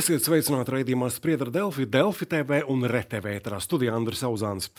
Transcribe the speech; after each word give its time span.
Esiet 0.00 0.22
sveicināti 0.24 0.72
raidījumā 0.72 1.10
Spriedra 1.12 1.52
Delfi, 1.52 1.84
Delfi 1.84 2.24
TV 2.30 2.62
un 2.72 2.86
RTV 2.88 3.34
ētrā 3.36 3.58
studijā 3.60 3.92
Andris 3.92 4.22
Auzāns. 4.24 4.70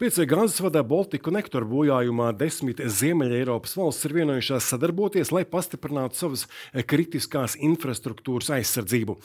Pēc 0.00 0.22
gāzes 0.30 0.62
vadā 0.64 0.80
Baltiku 0.86 1.26
konektoru 1.26 1.68
bojājumā 1.68 2.30
desmit 2.40 2.80
Ziemeļa 2.80 3.42
Eiropas 3.42 3.76
valsts 3.76 4.08
ir 4.08 4.16
vienojušās 4.16 4.70
sadarboties, 4.72 5.34
lai 5.36 5.44
pastiprinātu 5.44 6.22
savas 6.22 6.46
kritiskās 6.88 7.58
infrastruktūras 7.60 8.54
aizsardzību. 8.56 9.18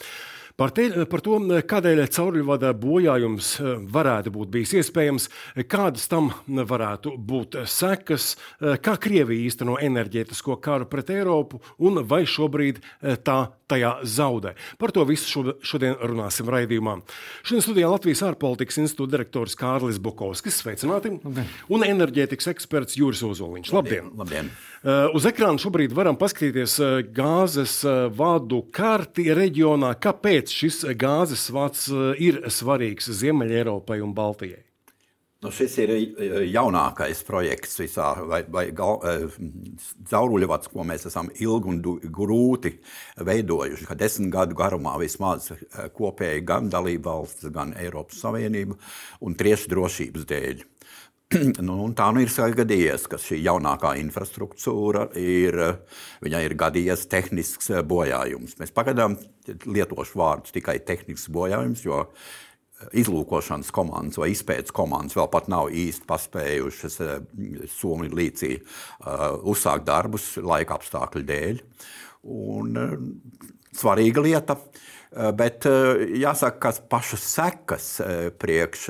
Par, 0.56 0.70
te, 0.72 0.86
par 1.04 1.20
to, 1.20 1.36
kādēļ 1.68 1.98
cauruļvada 2.16 2.70
bojājums 2.80 3.48
eh, 3.60 3.74
varētu 3.92 4.32
būt 4.32 4.52
bijis 4.54 4.70
iespējams, 4.78 5.26
kādas 5.68 6.06
tam 6.08 6.30
varētu 6.48 7.12
būt 7.20 7.58
sekas, 7.68 8.30
eh, 8.62 8.78
kā 8.80 8.94
Krievija 8.96 9.50
īsteno 9.50 9.76
enerģētisko 9.84 10.56
karu 10.64 10.88
pret 10.88 11.12
Eiropu 11.12 11.60
un 11.76 12.00
vai 12.08 12.22
šobrīd 12.24 12.80
eh, 12.80 13.20
tā 13.20 13.42
tajā 13.70 13.92
zaudē. 14.06 14.54
Par 14.80 14.92
to 14.94 15.04
visu 15.08 15.44
šodien 15.66 15.96
runāsim 16.00 16.50
raidījumā. 16.52 16.98
Šodien 17.46 17.64
studijā 17.64 17.90
Latvijas 17.90 18.24
ārpolitikas 18.28 18.80
institūta 18.82 19.16
direktors 19.16 19.56
Kārlis 19.58 20.00
Bukovskis, 20.02 20.60
sveicināti, 20.62 21.16
labdien. 21.24 21.50
un 21.72 21.86
enerģētikas 21.86 22.52
eksperts 22.54 22.98
Juris 22.98 23.24
Ozoliņš. 23.26 23.72
Labdien! 23.76 24.12
labdien. 24.16 24.50
Uh, 24.86 25.08
uz 25.18 25.26
ekrāna 25.26 25.58
šobrīd 25.58 25.94
varam 25.96 26.18
paskatīties 26.20 26.76
uh, 26.78 26.98
gāzes 27.16 27.80
uh, 27.86 28.06
vadu 28.12 28.62
karti 28.74 29.30
reģionā. 29.34 29.94
Kāpēc 30.02 30.52
šis 30.52 30.84
gāzes 30.98 31.48
vads 31.54 31.88
ir 32.22 32.44
svarīgs 32.52 33.10
Ziemeļ 33.10 33.58
Eiropai 33.62 33.98
un 34.04 34.14
Baltijai? 34.14 34.65
Nu, 35.46 35.52
šis 35.54 35.76
ir 35.78 35.90
jaunākais 36.50 37.20
projekts 37.22 37.76
visā, 37.78 38.08
vai, 38.26 38.40
vai 38.50 38.64
cauruļvads, 38.74 40.70
ko 40.72 40.82
mēs 40.88 41.06
esam 41.06 41.28
ilgi 41.30 41.70
un 41.70 41.76
grūti 42.16 42.72
veidojuši. 43.28 43.86
Desmit 43.94 44.32
gadu 44.34 44.58
garumā 44.58 44.96
vismaz 44.98 45.52
kopēji 45.94 46.42
gan 46.48 46.66
dalību 46.72 47.06
valsts, 47.06 47.46
gan 47.54 47.76
Eiropas 47.78 48.24
Savienība 48.24 48.74
un 49.22 49.38
tieši 49.38 49.70
drošības 49.70 50.26
dēļ. 50.32 50.64
nu, 51.68 51.76
tā 51.94 52.08
nu 52.14 52.24
ir 52.24 52.58
gadījies, 52.58 53.06
ka 53.10 53.18
šī 53.22 53.38
jaunākā 53.44 53.92
infrastruktūra 54.02 55.08
ir, 55.18 55.60
ir 56.26 56.56
gadījies 56.58 57.06
tehnisks 57.10 57.70
bojājums. 57.86 58.58
Mēs 58.58 58.74
pagaidām 58.74 59.14
lietošu 59.46 60.18
vārdus 60.18 60.54
tikai 60.58 60.80
tehnisks 60.82 61.30
bojājums, 61.30 61.86
jo 61.86 62.02
izlūkošanas 62.96 63.72
komandas 63.74 64.18
vai 64.20 64.30
izpētes 64.34 64.74
komandas 64.76 65.16
vēl 65.16 65.28
pat 65.32 65.48
nav 65.52 65.70
īsti 65.72 66.08
paspējušas 66.08 66.98
Somiju 67.72 68.16
līcī 68.18 68.52
uh, 68.58 69.38
uzsākt 69.48 69.86
darbus 69.88 70.34
laika 70.42 70.76
apstākļu 70.76 71.24
dēļ. 71.30 71.62
Un, 72.36 72.76
uh, 72.76 73.46
svarīga 73.76 74.24
lieta, 74.24 74.56
bet 75.36 75.66
jāsaka, 76.18 76.58
ka 76.60 76.88
pašas 76.90 77.28
sekas 77.36 77.86
priekš 78.40 78.88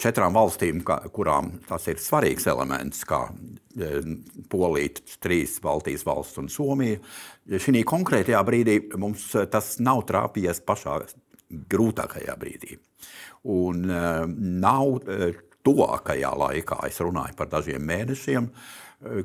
četrām 0.00 0.34
valstīm, 0.36 0.80
kurām 1.14 1.52
tas 1.68 1.86
ir 1.92 2.00
svarīgs 2.02 2.48
elements, 2.50 3.04
kā 3.08 3.26
Polija, 4.50 5.04
trīs 5.22 5.58
Baltijas 5.62 6.04
valsts 6.08 6.40
un 6.40 6.48
Somija. 6.52 6.98
Šī 7.48 7.84
konkrētajā 7.88 8.40
brīdī 8.48 8.78
mums 8.98 9.30
tas 9.52 9.76
nav 9.84 10.02
trāpījies 10.08 10.64
pašā 10.66 10.98
grūtākajā 11.50 12.34
brīdī. 12.40 12.78
Un 13.54 13.86
e, 13.90 14.02
nav 14.64 14.98
e, 15.04 15.32
tuvākajā 15.66 16.32
laikā, 16.42 16.82
es 16.88 17.00
runāju 17.04 17.36
par 17.38 17.50
dažiem 17.52 17.84
mēnešiem, 17.84 18.50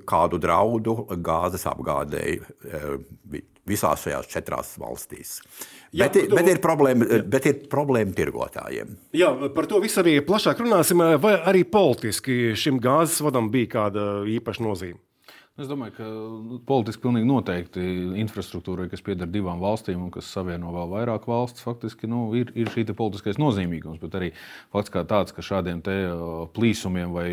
kādu 0.06 0.38
draudu 0.38 0.94
gāzes 1.26 1.64
apgādēji 1.66 2.36
visās 3.66 4.04
šajās 4.04 4.28
četrās 4.32 4.74
valstīs. 4.80 5.38
Jā, 5.94 6.08
bet, 6.08 6.20
to... 6.28 6.38
bet, 6.38 6.50
ir 6.52 6.60
problēma, 6.64 7.08
jā. 7.08 7.22
bet 7.36 7.48
ir 7.50 7.64
problēma 7.72 8.16
tirgotājiem. 8.18 8.98
Jā, 9.16 9.32
par 9.56 9.70
to 9.72 9.80
visu 9.84 10.02
arī 10.04 10.18
plašāk 10.26 10.62
runāsim. 10.66 11.04
Vai 11.24 11.36
arī 11.40 11.64
politiski 11.70 12.54
šim 12.60 12.82
gāzes 12.84 13.24
vadam 13.24 13.50
bija 13.54 13.72
kāda 13.78 14.08
īpaša 14.36 14.66
nozīme? 14.66 15.00
Es 15.54 15.68
domāju, 15.70 15.94
ka 15.94 16.06
nu, 16.10 16.56
politiski 16.66 17.04
pilnīgi 17.04 17.28
noteikti 17.30 17.82
infrastruktūrai, 18.24 18.88
kas 18.90 19.04
pieder 19.06 19.28
divām 19.30 19.60
valstīm 19.62 20.02
un 20.02 20.10
kas 20.10 20.26
savieno 20.34 20.72
vēl 20.74 20.88
vairāk 20.90 21.28
valsts, 21.30 21.62
faktiski 21.62 22.10
nu, 22.10 22.24
ir, 22.34 22.50
ir 22.58 22.72
šī 22.74 22.88
politiskais 22.90 23.38
nozīmīgums. 23.38 24.00
Bet 24.02 24.18
arī 24.18 24.32
fakts 24.74 24.90
kā 24.96 25.04
tāds, 25.06 25.30
ka 25.30 25.46
šādiem 25.46 25.84
plīsumiem 26.58 27.14
vai 27.14 27.28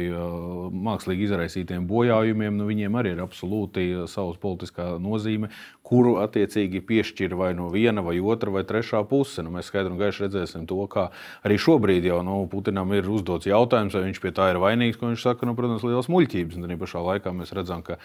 mākslīgi 0.85 1.31
izraisītiem 1.31 1.89
bojājumiem, 1.89 2.61
nu, 2.61 2.69
viņiem 2.69 3.01
arī 3.01 3.15
ir 3.17 3.25
absolūti 3.25 3.87
savs 4.05 4.37
politiskā 4.45 4.91
nozīme, 5.01 5.49
kuru 5.91 6.19
attiecīgi 6.23 6.85
piešķir 6.87 7.33
vai 7.41 7.51
no 7.57 7.71
viena, 7.73 8.05
vai 8.05 8.19
otra, 8.21 8.53
vai 8.53 8.63
trešā 8.69 9.01
puse. 9.11 9.43
Nu, 9.43 9.51
mēs 9.57 9.73
skaidri 9.73 9.91
un 9.91 9.99
gaiši 9.99 10.27
redzēsim 10.27 10.69
to, 10.71 10.79
kā 10.93 11.09
arī 11.41 11.57
šobrīd 11.57 12.07
jau 12.13 12.21
nu, 12.27 12.37
Putinam 12.53 12.93
ir 12.95 13.09
uzdots 13.11 13.49
jautājums, 13.49 13.97
vai 13.97 14.05
viņš 14.11 14.21
pie 14.23 14.37
tā 14.37 14.53
ir 14.53 14.61
vainīgs. 14.63 15.01
Viņš 15.01 15.25
saka, 15.25 15.49
nu, 15.49 15.57
protams, 15.59 15.83
liels 15.89 16.13
muļķības. 16.13 16.61
Un 16.61 16.69
arī 16.69 16.77
pašā 16.79 17.03
laikā 17.09 17.35
mēs 17.35 17.57
redzam, 17.57 17.83
ka 17.87 17.99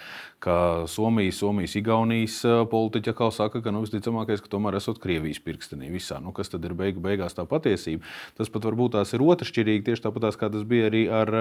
ka 0.44 0.86
Somijas, 0.92 1.40
Somijas, 1.42 1.76
Igaunijas 1.80 2.40
politiķi 2.72 3.14
atkal 3.14 3.32
saka, 3.36 3.62
ka 3.66 3.74
nu, 3.74 3.84
visticamākais, 3.86 4.44
ka 4.44 4.52
tomēr 4.52 4.78
esot 4.80 5.00
Krievijas 5.04 5.42
pirkstenī 5.46 5.90
visā. 5.94 6.20
Nu, 6.24 6.34
kas 6.36 6.52
tad 6.54 6.66
ir 6.68 6.76
beigu, 6.78 7.04
beigās 7.04 7.38
tā 7.38 7.48
patiesība? 7.50 8.06
Tas 8.38 8.52
pat 8.54 8.68
varbūt 8.70 8.98
tās 8.98 9.16
ir 9.16 9.26
otršķirīgi, 9.26 9.86
tieši 9.90 10.06
tāpat 10.08 10.38
kā 10.42 10.52
tas 10.54 10.68
bija 10.68 10.92
arī 10.92 11.06
ar, 11.10 11.34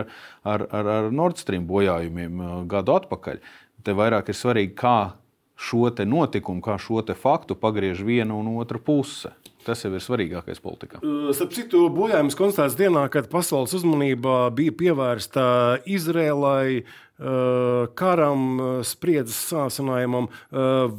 ar, 0.44 0.66
ar, 0.70 0.94
ar 0.98 1.10
Nord 1.12 1.40
Stream 1.40 1.68
bojājumiem 1.70 2.66
gadu 2.70 2.96
atpakaļ. 2.96 3.44
Te 3.84 3.92
vairāk 3.96 4.30
ir 4.32 4.38
svarīgi, 4.38 4.76
kā 4.78 4.98
šo 5.56 5.90
notikumu, 6.06 6.62
kā 6.62 6.78
šo 6.78 7.02
faktu 7.14 7.54
pagriež 7.54 8.02
viena 8.02 8.34
un 8.34 8.56
otra 8.58 8.78
puse. 8.78 9.32
Tas 9.64 9.80
jau 9.80 9.94
ir 9.96 10.02
svarīgākais 10.04 10.60
politikā. 10.60 11.00
Starp 11.32 11.54
citu, 11.56 11.86
bojājums 11.88 12.36
konstatēts 12.36 12.76
dienā, 12.76 13.06
kad 13.08 13.30
pasaules 13.32 13.72
uzmanība 13.72 14.50
bija 14.52 14.74
pievērsta 14.76 15.44
Izrēlai, 15.88 16.84
karam, 17.18 18.42
spriedzes 18.86 19.38
sācinājumam. 19.52 20.30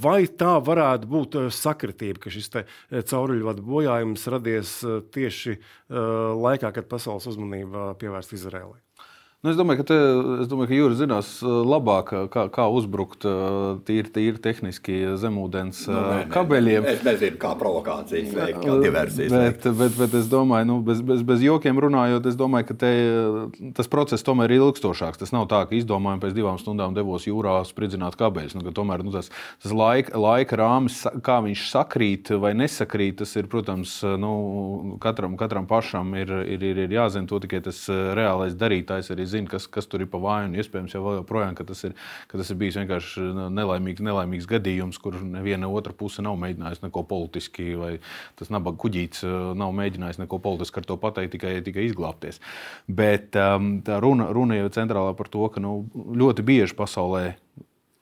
Vai 0.06 0.22
tā 0.32 0.56
varētu 0.64 1.12
būt 1.12 1.38
sakritība, 1.56 2.26
ka 2.26 2.34
šis 2.34 2.52
cauruļvadu 3.12 3.66
bojājums 3.66 4.26
radies 4.32 4.78
tieši 5.16 5.60
laikā, 5.92 6.72
kad 6.76 6.90
pasaules 6.92 7.28
uzmanība 7.34 7.94
pievērsta 8.00 8.40
Izrēlai? 8.40 8.85
Nu, 9.46 9.52
es, 9.52 9.58
domāju, 9.60 9.84
te, 9.86 9.96
es 10.42 10.48
domāju, 10.50 10.72
ka 10.72 10.74
Jūras 10.80 10.98
zinās 10.98 11.28
labāk, 11.46 12.08
kā, 12.34 12.48
kā 12.50 12.64
uzbrukt 12.74 13.28
tīri, 13.86 14.10
tīri 14.10 14.40
tehniski 14.42 14.96
zemūdens 15.22 15.84
nu, 15.86 15.94
nē, 15.94 16.06
nē, 16.08 16.22
kabeļiem. 16.34 16.88
Es 16.90 17.04
nezinu, 17.06 17.38
kā 17.44 17.52
provokācijas 17.60 18.32
veikt, 18.34 18.64
kā 18.64 18.78
diversijas. 18.82 19.36
Bet, 19.36 19.68
bet, 19.78 20.00
bet 20.00 20.16
es 20.18 20.32
domāju, 20.32 20.66
nu, 20.72 20.78
bez, 20.88 21.04
bez, 21.06 21.22
bez 21.30 21.44
jokiem 21.46 21.78
runājot, 21.86 22.26
es 22.32 22.40
domāju, 22.40 22.72
ka 22.72 22.78
te, 22.82 22.90
tas 23.78 23.92
process 23.92 24.26
tomēr 24.26 24.56
ir 24.56 24.64
ilgstošāks. 24.64 25.22
Tas 25.22 25.36
nav 25.36 25.46
tā, 25.54 25.62
ka 25.70 25.78
izdomājam 25.78 26.26
pēc 26.26 26.34
divām 26.40 26.58
stundām 26.58 26.98
devos 26.98 27.30
jūrā 27.30 27.60
spridzināt 27.70 28.18
kabeļus. 28.18 28.58
Nu, 28.58 28.74
tomēr 28.74 29.06
nu, 29.06 29.14
tas, 29.14 29.30
tas 29.62 29.78
laika, 29.78 30.18
laika 30.26 30.58
rāmis, 30.64 31.04
kā 31.22 31.38
viņš 31.46 31.68
sakrīt 31.70 32.34
vai 32.42 32.56
nesakrīt, 32.58 33.20
tas 33.22 33.38
ir, 33.38 33.46
protams, 33.54 34.00
nu, 34.18 34.34
katram, 35.06 35.38
katram 35.38 35.70
pašam 35.70 36.18
ir, 36.18 36.34
ir, 36.50 36.68
ir, 36.74 36.84
ir 36.88 36.98
jāzina 36.98 37.30
to 37.30 37.44
tikai 37.46 37.62
tas 37.70 37.86
reālais 37.94 38.58
darītājs 38.58 39.14
arī 39.14 39.30
zina, 39.30 39.35
kas, 39.52 39.68
kas 39.72 39.90
tur 39.92 40.06
ir 40.06 40.10
pa 40.12 40.20
vainu. 40.22 40.58
Iespējams, 40.62 40.96
jau 40.96 41.16
joprojām, 41.20 41.56
ka 41.58 41.66
tas 41.68 41.84
ir, 41.88 41.96
ka 42.32 42.40
tas 42.40 42.52
ir 42.52 42.60
bijis 42.62 42.80
vienkārši 42.80 43.26
nelaimīgs, 43.56 44.04
nelaimīgs 44.06 44.50
gadījums, 44.50 45.00
kur 45.02 45.18
neviena 45.20 45.70
otra 45.70 45.94
puse 45.98 46.24
nav 46.26 46.40
mēģinājusi 46.42 46.86
neko 46.88 47.06
politiski, 47.10 47.68
vai 47.80 47.92
tas 48.40 48.52
nabaga 48.54 48.80
kuģītis 48.86 49.28
uh, 49.28 49.52
nav 49.58 49.76
mēģinājis 49.78 50.22
neko 50.24 50.40
politiski 50.44 50.82
ar 50.82 50.90
to 50.90 51.00
pateikt, 51.02 51.36
tikai, 51.36 51.58
tikai 51.66 51.90
izglābties. 51.90 52.42
Bet 52.88 53.36
um, 53.42 53.80
tā 53.86 54.00
runa, 54.04 54.32
runa 54.36 54.60
jau 54.62 54.72
centrālā 54.80 55.16
par 55.18 55.32
to, 55.34 55.48
ka 55.52 55.64
nu, 55.64 55.78
ļoti 55.94 56.46
bieži 56.46 56.78
pasaulē 56.78 57.26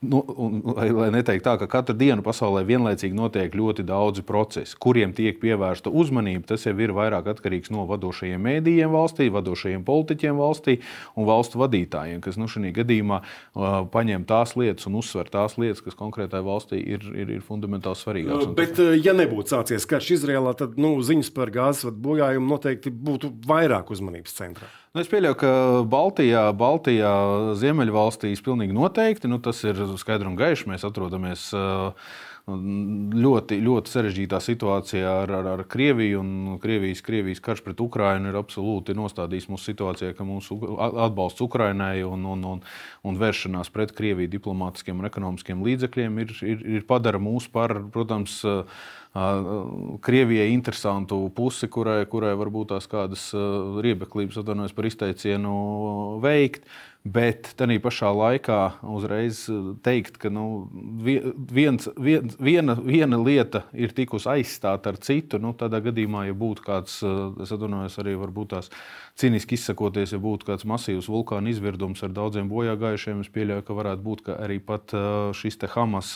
Nu, 0.04 0.20
un, 0.36 0.58
lai, 0.76 0.90
lai 0.92 1.08
neteiktu 1.14 1.46
tā, 1.46 1.54
ka 1.62 1.68
katru 1.72 1.96
dienu 1.96 2.24
pasaulē 2.26 2.64
vienlaicīgi 2.68 3.16
notiek 3.16 3.54
ļoti 3.56 3.86
daudzi 3.88 4.24
procesi, 4.28 4.76
kuriem 4.82 5.14
tiek 5.16 5.40
pievērsta 5.40 5.92
uzmanība. 5.94 6.50
Tas 6.52 6.66
jau 6.68 6.74
ir 6.84 6.92
vairāk 6.96 7.30
atkarīgs 7.32 7.72
no 7.72 7.86
vadošajiem 7.88 8.44
mēdījiem 8.44 8.92
valstī, 8.92 9.30
vadošajiem 9.34 9.86
politiķiem 9.88 10.42
valstī 10.42 10.78
un 11.16 11.30
valstu 11.30 11.62
vadītājiem, 11.64 12.20
kas 12.26 12.40
nu, 12.42 12.50
šajā 12.52 12.74
gadījumā 12.82 13.22
uh, 13.24 13.80
paņem 13.94 14.28
tās 14.28 14.58
lietas 14.60 14.90
un 14.92 15.00
uzsver 15.00 15.32
tās 15.32 15.56
lietas, 15.62 15.84
kas 15.86 15.98
konkrētai 16.00 16.44
valstī 16.44 16.82
ir, 16.84 17.08
ir, 17.16 17.34
ir 17.40 17.48
fundamentāli 17.48 18.02
svarīgākas. 18.02 18.54
Bet, 18.60 18.76
tas... 18.80 19.00
ja 19.00 19.16
nebūtu 19.16 19.56
sācies 19.56 19.88
karš 19.90 20.18
Izrēlā, 20.20 20.56
tad 20.60 20.76
nu, 20.82 20.98
ziņas 21.06 21.32
par 21.36 21.54
gāzes 21.54 21.96
bojājumu 21.96 22.58
noteikti 22.58 22.92
būtu 22.92 23.32
vairāk 23.48 23.96
uzmanības 23.96 24.36
centrā. 24.42 24.72
Nu, 24.94 25.02
es 25.02 25.08
pieļauju, 25.10 25.36
ka 25.42 25.52
Baltijā, 25.90 26.42
Baltijā 26.54 27.12
Ziemeļvalstīs 27.58 28.44
pilnīgi 28.46 28.76
noteikti 28.78 29.26
nu, 29.26 29.40
tas 29.42 29.64
ir 29.66 29.80
skaidrs 29.98 30.30
un 30.30 30.36
gaišs. 30.38 30.68
Mēs 30.70 30.86
atrodamies 30.86 31.48
uh, 31.58 32.12
ļoti, 32.46 33.58
ļoti 33.66 33.90
sarežģītā 33.90 34.38
situācijā 34.44 35.16
ar, 35.24 35.34
ar, 35.40 35.50
ar 35.56 35.64
Krieviju. 35.66 36.22
Krievijas, 36.62 37.02
Krievijas 37.10 37.42
karš 37.42 37.64
pret 37.66 37.82
Ukrajinu 37.82 38.30
ir 38.30 38.38
absolūti 38.38 38.94
nostādījis 39.00 39.50
mūsu 39.50 39.72
situācijā, 39.72 40.14
ka 40.14 40.30
mūsu 40.30 40.60
atbalsts 40.78 41.42
Ukrajinai 41.42 42.04
un, 42.06 42.30
un, 42.36 42.46
un, 42.52 42.66
un 43.02 43.22
vēršanās 43.26 43.74
pret 43.74 43.98
Krieviju 43.98 44.30
diplomātiskiem 44.36 45.02
un 45.02 45.10
ekonomiskiem 45.10 45.66
līdzekļiem 45.72 46.22
ir, 46.22 46.38
ir, 46.44 46.68
ir 46.78 46.86
padara 46.86 47.18
mūs 47.18 47.50
par, 47.50 47.80
protams, 47.98 48.44
Krievijai 49.14 50.48
interesantu 50.50 51.20
pusi, 51.38 51.68
kurai, 51.70 52.00
kurai 52.10 52.32
varbūt 52.40 52.72
tās 52.72 52.88
kādas 52.90 53.28
riebeklības, 53.86 54.40
atvainojos 54.42 54.74
par 54.74 54.88
izteicienu, 54.90 55.54
veikt. 56.24 56.66
Bet 57.04 57.50
tādā 57.60 57.76
pašā 57.84 58.14
laikā 58.16 58.58
uzreiz 58.88 59.42
teikt, 59.84 60.16
ka 60.24 60.30
nu, 60.32 60.70
viens, 61.04 61.90
viens, 62.00 62.38
viena, 62.40 62.78
viena 62.80 63.20
lieta 63.20 63.66
ir 63.76 63.92
tikusi 63.92 64.30
aizstāta 64.32 64.94
ar 64.94 65.00
citu, 65.04 65.36
nu, 65.44 65.52
tādā 65.52 65.82
gadījumā, 65.84 66.24
ja 66.30 66.38
būtu 66.38 66.64
kāds, 66.64 66.96
es 67.44 67.52
atvainojos, 67.52 68.00
arī 68.00 68.16
varbūt 68.22 68.54
tās 68.56 68.72
cīniski 69.20 69.60
izsakoties, 69.60 70.16
ja 70.16 70.22
būtu 70.24 70.48
kāds 70.54 70.64
masīvs 70.64 71.12
vulkāna 71.12 71.52
izvirdums 71.52 72.08
ar 72.08 72.16
daudziem 72.16 72.48
bojā 72.48 72.80
gājušiem, 72.80 73.28
es 73.28 73.36
pieļauju, 73.36 73.68
ka 73.68 73.80
varētu 73.84 74.08
būt 74.08 74.28
ka 74.30 74.40
arī 74.48 74.62
pat 74.64 74.96
šis 75.36 75.60
Hamas, 75.76 76.16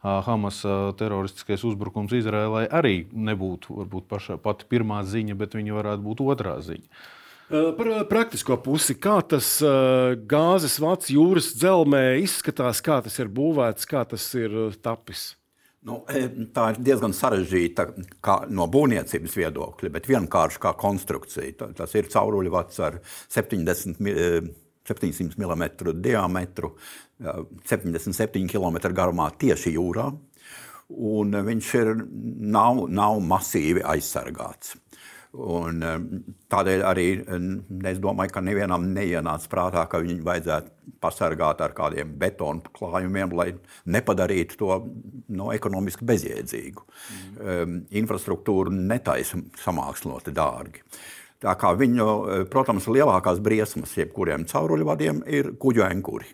Hamas 0.00 0.64
teroristiskais 0.96 1.60
uzbrukums 1.68 2.16
Izrēlai 2.16 2.70
arī 2.72 3.02
nebūtu 3.12 3.82
varbūt 3.84 4.08
paša, 4.08 4.40
pati 4.40 4.64
pirmā 4.64 5.04
ziņa, 5.04 5.36
bet 5.36 5.60
viņa 5.60 5.82
varētu 5.82 6.08
būt 6.08 6.24
otrā 6.24 6.62
ziņa. 6.64 7.20
Par 7.52 7.90
praktisko 8.08 8.56
pusi, 8.64 8.94
kā 8.96 9.18
tas 9.28 9.58
gāzes 10.28 10.78
vats 10.80 11.10
jūras 11.12 11.50
dzelzmē 11.52 12.00
izskatās, 12.22 12.80
kā 12.84 13.02
tas 13.04 13.18
ir 13.20 13.28
būvēts, 13.28 13.88
kā 13.90 14.06
tas 14.08 14.24
ir 14.40 14.54
tapis? 14.80 15.34
Nu, 15.82 15.98
tā 16.54 16.68
ir 16.72 16.80
diezgan 16.86 17.12
sarežģīta 17.16 17.88
no 18.54 18.68
būvniecības 18.70 19.32
viedokļa, 19.34 19.90
bet 19.92 20.08
vienkārši 20.08 20.60
kā 20.62 20.72
konstrukcija. 20.78 21.72
Tas 21.76 21.96
ir 21.98 22.08
cauruļvats 22.12 22.78
ar 22.86 23.00
70, 23.34 23.98
700 24.88 25.40
mm 25.42 25.64
diametru, 26.04 26.76
77 27.66 28.46
km 28.48 28.78
garumā 28.94 29.28
tieši 29.42 29.74
jūrā. 29.74 30.06
Viņš 30.92 31.74
ir, 31.80 31.92
nav, 32.54 32.86
nav 32.92 33.18
masīvi 33.26 33.82
aizsargāts. 33.82 34.76
Un, 35.32 35.78
um, 35.80 36.02
tādēļ 36.52 36.82
arī 36.84 37.06
um, 37.24 37.46
es 37.88 37.96
domāju, 38.04 38.34
ka 38.34 38.42
nevienam 38.44 38.84
neienāca 38.92 39.48
prātā, 39.48 39.86
ka 39.88 40.02
viņu 40.02 40.20
vajadzētu 40.26 40.92
pasargāt 41.00 41.62
ar 41.64 41.72
kādiem 41.72 42.10
betonu 42.20 42.60
klājumiem, 42.76 43.32
lai 43.38 43.46
nepadarītu 43.88 44.58
to 44.60 44.76
no, 45.32 45.48
ekonomiski 45.54 46.04
bezjēdzīgu. 46.10 46.84
Mm. 46.84 47.40
Um, 47.40 47.80
infrastruktūru 48.02 48.74
netaisa 48.76 49.40
samāksloti 49.62 50.34
dārgi. 50.36 50.84
Tā 51.42 51.56
kā 51.58 51.72
viņu, 51.80 52.04
uh, 52.04 52.44
protams, 52.52 52.90
lielākās 52.92 53.40
briesmas 53.40 53.96
jebkuriem 53.96 54.44
cauruļvadiem 54.52 55.24
ir 55.32 55.54
kuģu 55.56 55.86
enkuri. 55.88 56.28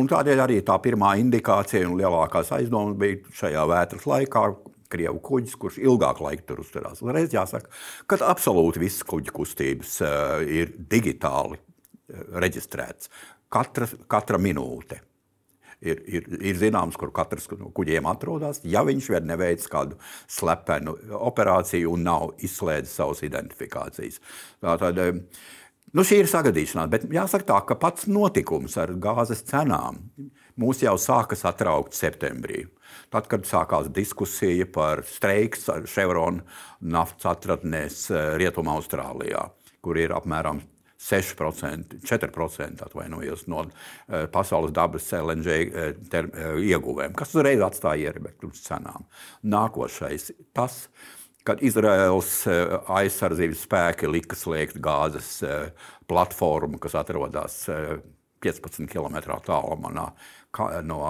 Un 0.00 0.08
tādēļ 0.08 0.40
arī 0.42 0.62
tā 0.66 0.80
pirmā 0.82 1.12
indikācija 1.20 1.84
un 1.86 2.00
lielākās 2.00 2.48
aizdomas 2.56 2.96
bija 2.98 3.36
šajā 3.42 3.68
vētras 3.70 4.08
laikā, 4.08 4.46
Krievu 4.92 5.20
kuģis, 5.24 5.56
kurš 5.60 5.80
ilgāk 5.82 6.22
laika 6.24 6.46
tur 6.50 6.62
uzturās. 6.64 7.02
Uzreiz 7.04 7.34
jāsaka, 7.34 7.72
ka 8.06 8.20
absolūti 8.26 8.82
visas 8.82 9.06
kuģa 9.08 9.34
kustības 9.36 9.98
uh, 10.04 10.38
ir 10.42 10.72
digitāli 10.90 11.58
uh, 11.58 12.24
reģistrētas. 12.42 13.12
Katra, 13.52 13.88
katra 14.10 14.40
minūte 14.42 15.00
ir, 15.80 16.00
ir, 16.06 16.26
ir 16.52 16.58
zināms, 16.60 16.96
kur 16.98 17.12
katrs 17.14 17.48
no 17.56 17.70
kuģiem 17.74 18.08
atrodas. 18.10 18.62
Ja 18.64 18.84
viņš 18.86 19.10
vēl 19.12 19.28
neveic 19.28 19.66
kādu 19.72 19.98
slepenu 20.30 20.96
operāciju 21.18 21.92
un 21.96 22.06
nav 22.06 22.32
izslēdzis 22.46 22.96
savas 23.00 23.22
identifikācijas. 23.26 24.20
Tātad, 24.64 25.00
nu, 25.92 26.06
šī 26.06 26.22
ir 26.22 26.30
sagadīšanās, 26.32 26.90
bet 26.92 27.06
jāsaka 27.12 27.50
tā, 27.52 27.60
ka 27.68 27.78
pats 27.80 28.08
notikums 28.10 28.78
ar 28.80 28.94
gāzes 29.00 29.44
cenām 29.48 30.02
mūs 30.60 30.82
jau 30.84 30.96
sāka 31.00 31.36
satraukt 31.38 31.96
septembrī. 31.96 32.64
Tad, 33.12 33.28
kad 33.30 33.46
sākās 33.46 33.90
diskusija 33.94 34.66
par 34.72 35.04
streiks 35.06 35.68
Chevron 35.90 36.40
naftas 36.80 37.36
atradnēs 37.36 38.06
eh, 38.10 38.32
Rietumā 38.40 38.78
Austrālijā, 38.80 39.46
kur 39.84 40.00
ir 40.00 40.14
apmēram 40.16 40.62
6%, 41.06 42.00
4% 42.02 42.82
atvainojos 42.82 43.44
no 43.52 43.66
uh, 43.66 44.24
pasaules 44.32 44.72
dabas 44.74 45.06
LNG 45.14 45.58
uh, 45.66 45.92
ter, 46.10 46.30
ieguvēm, 46.64 47.14
kas 47.14 47.34
uzreiz 47.36 47.62
atstāja 47.62 48.10
ietekmi 48.10 48.50
cenām. 48.56 49.04
Nākošais 49.44 50.32
tas, 50.56 50.86
kad 51.46 51.60
Izraels 51.62 52.40
aizsardzības 52.90 53.60
spēki 53.68 54.10
lika 54.10 54.34
slēgt 54.34 54.80
gāzes 54.82 55.36
platformu, 56.10 56.80
kas 56.82 56.96
atrodas 56.98 57.60
uh, 57.70 58.00
15 58.42 58.88
km 58.90 59.20
tālumā 59.46 59.92
no 59.94 60.10
no 60.86 61.00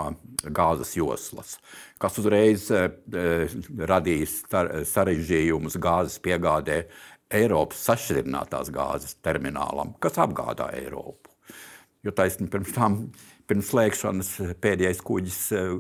gāzes 0.55 0.95
joslas, 0.97 1.57
kas 2.03 2.19
uzreiz 2.21 2.69
eh, 2.75 2.89
eh, 3.13 3.55
radīs 3.89 4.41
sarežģījumus 4.93 5.79
gāzes 5.83 6.21
piegādē 6.23 6.83
Eiropas 7.37 7.81
sašķidrinātās 7.89 8.71
gāzes 8.75 9.17
terminālam, 9.25 9.97
kas 10.03 10.19
apgādā 10.23 10.71
Eiropu. 10.79 11.33
Jo 12.07 12.15
taisnība 12.15 12.59
pirms 12.59 12.75
tam, 12.77 12.99
pirms 13.51 13.73
slēgšanas, 13.73 14.33
pēdējais 14.63 15.03
kuģis 15.07 15.41
eh, 15.57 15.73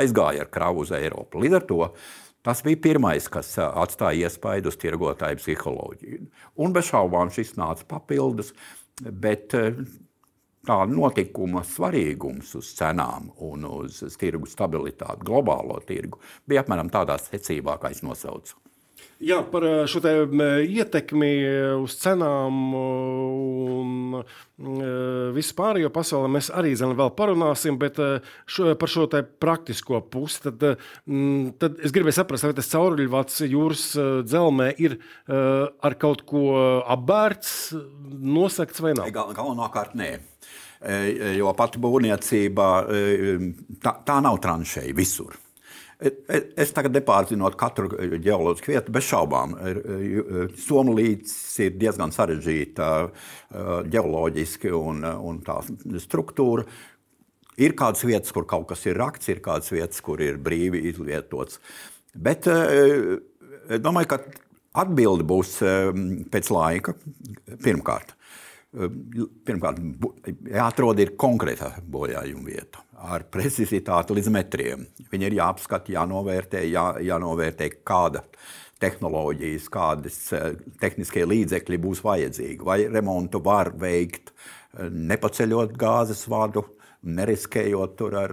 aizgāja 0.00 0.46
ar 0.46 0.52
kravu 0.52 0.86
uz 0.86 0.94
Eiropu. 0.96 1.42
Līdz 1.42 1.58
ar 1.60 1.66
to 1.68 1.82
tas 2.42 2.62
bija 2.64 2.80
pirmais, 2.82 3.28
kas 3.30 3.54
atstāja 3.62 4.26
iespaidu 4.26 4.72
uz 4.72 4.78
tirgotāju 4.80 5.38
psiholoģiju. 5.38 6.24
Un 6.64 6.72
bez 6.74 6.88
šaubām 6.88 7.30
šis 7.30 7.54
nāca 7.54 7.86
papildus, 7.92 8.50
bet 8.98 9.54
tā 10.66 10.78
notikuma 10.88 11.64
svarīgums 11.66 12.54
uz 12.58 12.72
cenām 12.78 13.30
un 13.42 13.66
uz 13.68 14.02
tirgu 14.18 14.48
stabilitāti, 14.50 15.26
globālo 15.26 15.80
tirgu, 15.86 16.20
bija 16.46 16.62
apmēram 16.62 16.90
tādā 16.92 17.18
secībā, 17.22 17.78
kā 17.82 17.90
es 17.94 18.02
nosaucu. 18.06 18.58
Jā, 19.22 19.38
par 19.46 19.62
eh, 19.62 19.80
šo 19.86 20.00
ietekmi 20.02 21.30
uz 21.78 21.94
cenām 22.00 22.56
un 22.74 24.16
eh, 24.18 25.28
vispār, 25.36 25.78
jo 25.78 25.92
pasaulē 25.94 26.30
mēs 26.34 26.48
arī 26.50 26.72
zem, 26.78 26.96
vēl 26.98 27.12
parunāsim, 27.14 27.78
bet 27.78 28.00
eh, 28.02 28.32
šo, 28.50 28.72
par 28.78 28.90
šo 28.90 29.06
praktisko 29.42 30.00
pusi. 30.10 30.42
Tad, 30.48 30.82
tad 31.62 31.78
es 31.86 31.94
gribēju 31.94 32.16
saprast, 32.18 32.48
vai 32.48 32.56
tas 32.58 32.72
cauruļvats 32.72 33.44
jūras 33.46 33.86
dzelzmē 34.26 34.72
ir 34.82 34.98
ar 35.30 35.96
kaut 36.00 36.24
ko 36.26 36.42
apbērts, 36.90 37.54
nosakts 38.10 38.82
vai 38.82 38.96
nav? 38.98 39.12
Gal, 39.14 39.30
galvenokārt 39.36 39.94
nē. 39.98 40.10
Jo 41.38 41.52
pati 41.54 41.78
būvniecība 41.78 42.68
tā, 43.84 43.94
tā 44.02 44.18
nav 44.24 44.42
tranšēja 44.42 44.98
visur. 44.98 45.38
Es 46.02 46.72
tagad 46.74 46.96
nepārzinot 46.96 47.56
katru 47.60 47.90
geoloģisku 48.22 48.72
vietu, 48.72 48.94
bez 48.94 49.06
šaubām. 49.06 49.54
Somlīds 50.58 51.34
ir 51.62 51.76
diezgan 51.78 52.14
sarežģīta 52.14 52.88
geoloģiski 53.92 54.72
un, 54.76 55.04
un 55.04 55.42
tā 55.46 55.60
struktūra. 56.02 56.66
Ir 57.62 57.76
kādas 57.78 58.06
vietas, 58.08 58.32
kur 58.34 58.46
kaut 58.48 58.70
kas 58.70 58.86
ir 58.88 58.96
rakts, 58.98 59.28
ir 59.28 59.42
kādas 59.44 59.68
vietas, 59.74 60.00
kur 60.04 60.22
ir 60.24 60.40
brīvi 60.42 60.86
izvietots. 60.90 61.60
Bet 62.14 62.48
es 62.48 63.82
domāju, 63.84 64.14
ka 64.14 64.20
atbilde 64.82 65.26
būs 65.28 65.58
pēc 66.32 66.50
laika. 66.54 66.96
Pirmkārt, 67.62 68.16
Pirmkārt, 68.72 69.82
jāatrod 70.48 71.02
konkrēta 71.20 71.74
bojājuma 71.92 72.46
vieta 72.46 72.80
ar 73.02 73.24
precizitāti 73.32 74.16
līdz 74.16 74.32
metriem. 74.32 74.84
Viņi 75.12 75.28
ir 75.28 75.38
jāapskata, 75.40 75.92
jānovērtē, 75.94 76.62
jā, 76.70 76.86
jānovērtē 77.02 77.68
kāda 77.86 78.24
tehnoloģijas, 78.82 79.68
kādas 79.70 80.18
tehniskie 80.82 81.24
līdzekļi 81.28 81.80
būs 81.82 82.02
vajadzīgi. 82.06 82.62
Vai 82.66 82.82
remontu 82.90 83.42
var 83.44 83.72
veikt 83.78 84.32
nepaceļot 84.78 85.76
gāzes 85.78 86.24
vadu, 86.30 86.64
neriskējot 87.02 87.94
tur 87.98 88.14
ar, 88.20 88.32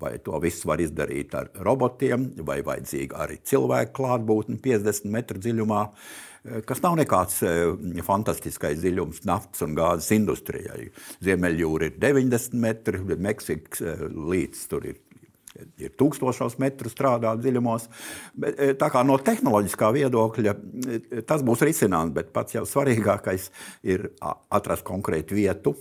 vai 0.00 0.16
to 0.24 0.36
visu 0.40 0.68
var 0.68 0.82
izdarīt 0.84 1.32
ar 1.36 1.48
robotiem, 1.64 2.28
vai 2.44 2.60
vajadzīga 2.64 3.24
arī 3.24 3.38
cilvēku 3.44 3.96
klātbūtne 4.00 4.60
50 4.64 5.12
metru 5.12 5.40
dziļumā. 5.40 5.82
Uh, 5.86 6.35
kas 6.66 6.82
nav 6.84 6.96
nekāds 6.98 7.40
eh, 7.46 8.02
fantastiskais 8.06 8.78
dziļums 8.82 9.24
naftas 9.28 9.64
un 9.66 9.74
gāzes 9.78 10.12
industrijai. 10.16 10.90
Ziemeļjūra 11.24 11.90
ir 11.90 11.98
90 12.02 12.60
metri, 12.62 13.02
Meksikas 13.16 13.82
eh, 13.82 14.06
līdz 14.10 14.62
tur 14.70 14.88
ir. 14.92 15.02
Ir 15.80 15.94
tūkstošos 15.96 16.58
metru 16.60 16.90
strādāt 16.92 17.40
dziļumos. 17.40 17.86
Eh, 18.44 18.74
tā 18.76 18.90
kā 18.92 19.00
no 19.08 19.16
tehnoloģiskā 19.24 19.88
viedokļa 19.96 20.52
tas 21.28 21.44
būs 21.46 21.64
risinājums, 21.64 22.12
bet 22.18 22.28
pats 22.34 22.58
jau 22.58 22.66
svarīgākais 22.68 23.48
ir 23.88 24.10
atrast 24.20 24.84
konkrētu 24.84 25.38
vietu, 25.38 25.72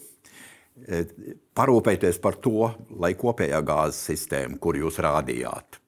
parūpēties 1.55 2.21
par 2.23 2.39
to, 2.43 2.69
lai 2.99 3.13
kopējā 3.19 3.59
gāzes 3.67 3.99
sistēma, 4.13 4.59
kur 4.63 4.79
jūs 4.79 5.01
rādījāt, 5.03 5.79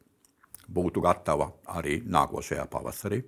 būtu 0.67 1.03
gatava 1.03 1.51
arī 1.79 2.01
nākošajā 2.07 2.67
pavasarī 2.71 3.23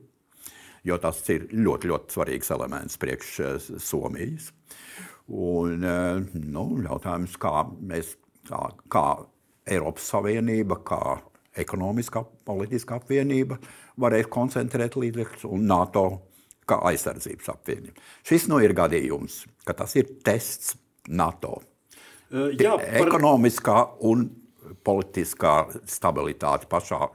jo 0.89 0.98
tas 1.01 1.22
ir 1.34 1.48
ļoti, 1.53 1.89
ļoti 1.91 2.15
svarīgs 2.15 2.53
elements 2.55 3.00
priekš 3.01 3.34
eh, 3.46 3.67
Somijas. 3.84 4.51
Un, 5.29 5.84
eh, 5.86 6.39
nu, 6.41 6.65
jautājums, 6.86 7.36
kā 7.41 7.63
mēs, 7.79 8.15
kā, 8.50 8.63
kā 8.91 9.05
Eiropas 9.69 10.08
Savienība, 10.13 10.79
kā 10.86 11.19
ekonomiskā, 11.60 12.24
politiskā 12.48 13.00
apvienība 13.00 13.60
varēs 14.00 14.29
koncentrēt 14.31 14.98
līdzekļus 15.00 15.48
un 15.50 15.65
NATO 15.69 16.05
kā 16.69 16.79
aizsardzības 16.91 17.50
apvienība. 17.53 18.05
Šis 18.27 18.48
nu 18.51 18.62
ir 18.63 18.75
gadījums, 18.77 19.41
ka 19.65 19.75
tas 19.77 19.96
ir 20.00 20.10
tests 20.25 20.75
NATO. 21.10 21.58
Uh, 22.29 22.51
jā, 22.53 22.75
par... 22.77 23.08
Ekonomiskā 23.08 23.77
un 24.05 24.27
politiskā 24.86 25.63
stabilitāte 25.89 26.69
pašā 26.69 27.08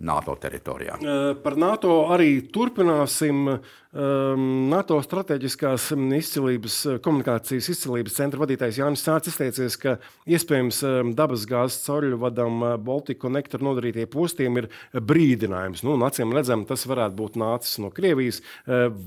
NATO 0.00 0.32
teritorijā. 0.40 0.96
Par 1.44 1.56
NATO 1.60 2.06
arī 2.12 2.40
turpināsim. 2.48 3.50
NATO 3.90 4.96
strateģiskās 5.02 5.88
izcilības, 6.14 6.74
komunikācijas 7.02 7.66
izcilības 7.72 8.14
centra 8.20 8.38
vadītājs 8.44 8.78
Jānis 8.78 9.02
Sārts 9.02 9.32
izteicies, 9.32 9.74
ka 9.82 9.96
iespējams 10.30 10.78
dabasgāzes 11.18 11.82
cauruļu 11.88 12.20
vadam 12.22 12.62
Baltiku 12.86 13.26
konektoru 13.26 13.66
nodarītie 13.66 14.06
postījumi 14.10 14.62
ir 14.62 14.68
brīdinājums. 14.94 15.82
Nu, 15.82 15.96
acīm 16.06 16.30
redzam, 16.36 16.62
tas 16.70 16.86
varētu 16.86 17.18
būt 17.18 17.40
nācis 17.42 17.80
no 17.82 17.90
Krievijas. 17.92 18.38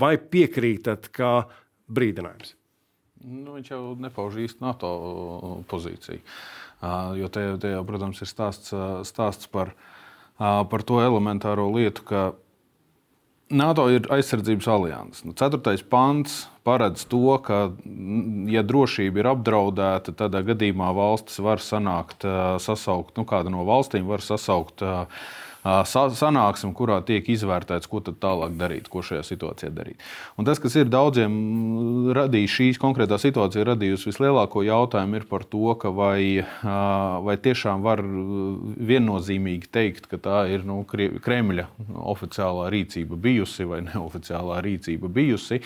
Vai 0.03 0.17
piekrītat, 0.19 1.07
kā 1.15 1.31
brīdinājums? 1.88 2.53
Nu, 3.23 3.55
viņš 3.55 3.71
jau 3.71 3.81
nepauž 4.03 4.35
īsti 4.43 4.67
NATO 4.67 4.93
pozīciju. 5.71 6.19
Jo 7.23 7.31
te, 7.31 7.47
te 7.63 7.71
jau, 7.77 7.88
protams, 7.88 8.19
ir 8.19 8.27
stāsts, 8.27 8.75
stāsts 9.07 9.47
par 9.47 9.71
viņa 9.71 9.92
par 10.37 10.85
to 10.87 11.01
elementāro 11.03 11.67
lietu, 11.73 12.05
ka 12.07 12.23
NATO 13.53 13.85
ir 13.91 14.07
aizsardzības 14.13 14.67
alianses. 14.71 15.23
Nu, 15.27 15.35
ceturtais 15.37 15.83
pants 15.85 16.43
paredz 16.65 17.03
to, 17.11 17.37
ka, 17.43 17.59
ja 18.49 18.63
drošība 18.65 19.21
ir 19.21 19.29
apdraudēta, 19.33 20.15
tad 20.17 20.37
gadījumā 20.47 20.89
valstis 20.95 21.41
var 21.43 21.61
sanākt, 21.61 22.25
sasaukt, 22.63 23.13
nu, 23.19 23.27
kāda 23.29 23.53
no 23.53 23.65
valstīm 23.67 24.07
var 24.09 24.23
sasaukt 24.25 24.81
uh, 24.85 25.03
sanāksme, 25.63 26.74
kurā 26.75 27.00
tiek 27.05 27.27
izvērtēts, 27.32 27.88
ko 27.88 28.01
tālāk 28.03 28.58
darīt, 28.60 28.89
ko 28.91 29.03
šajā 29.05 29.24
situācijā 29.24 29.72
darīt. 29.72 30.01
Un 30.38 30.48
tas, 30.48 30.60
kas 30.60 30.75
ir 30.75 30.91
daudziem 30.91 32.12
radījis 32.15 32.58
šīs 32.58 32.79
konkrētā 32.82 33.17
situācija, 33.22 33.63
radījusi 33.72 34.10
vislielāko 34.12 34.63
jautājumu, 34.67 35.22
ir 35.22 35.27
par 35.29 35.46
to, 35.48 35.72
vai, 35.96 36.43
vai 37.24 37.36
tiešām 37.39 37.84
var 37.86 38.03
viennozīmīgi 38.03 39.72
teikt, 39.72 40.10
ka 40.12 40.20
tā 40.20 40.43
ir 40.51 40.67
nu, 40.67 40.82
Kremļa 40.84 41.67
oficiālā 42.12 42.67
rīcība 42.74 43.17
bijusi 43.20 43.67
vai 43.70 43.82
neoficiālā 43.88 44.60
rīcība 44.65 45.08
bijusi. 45.08 45.62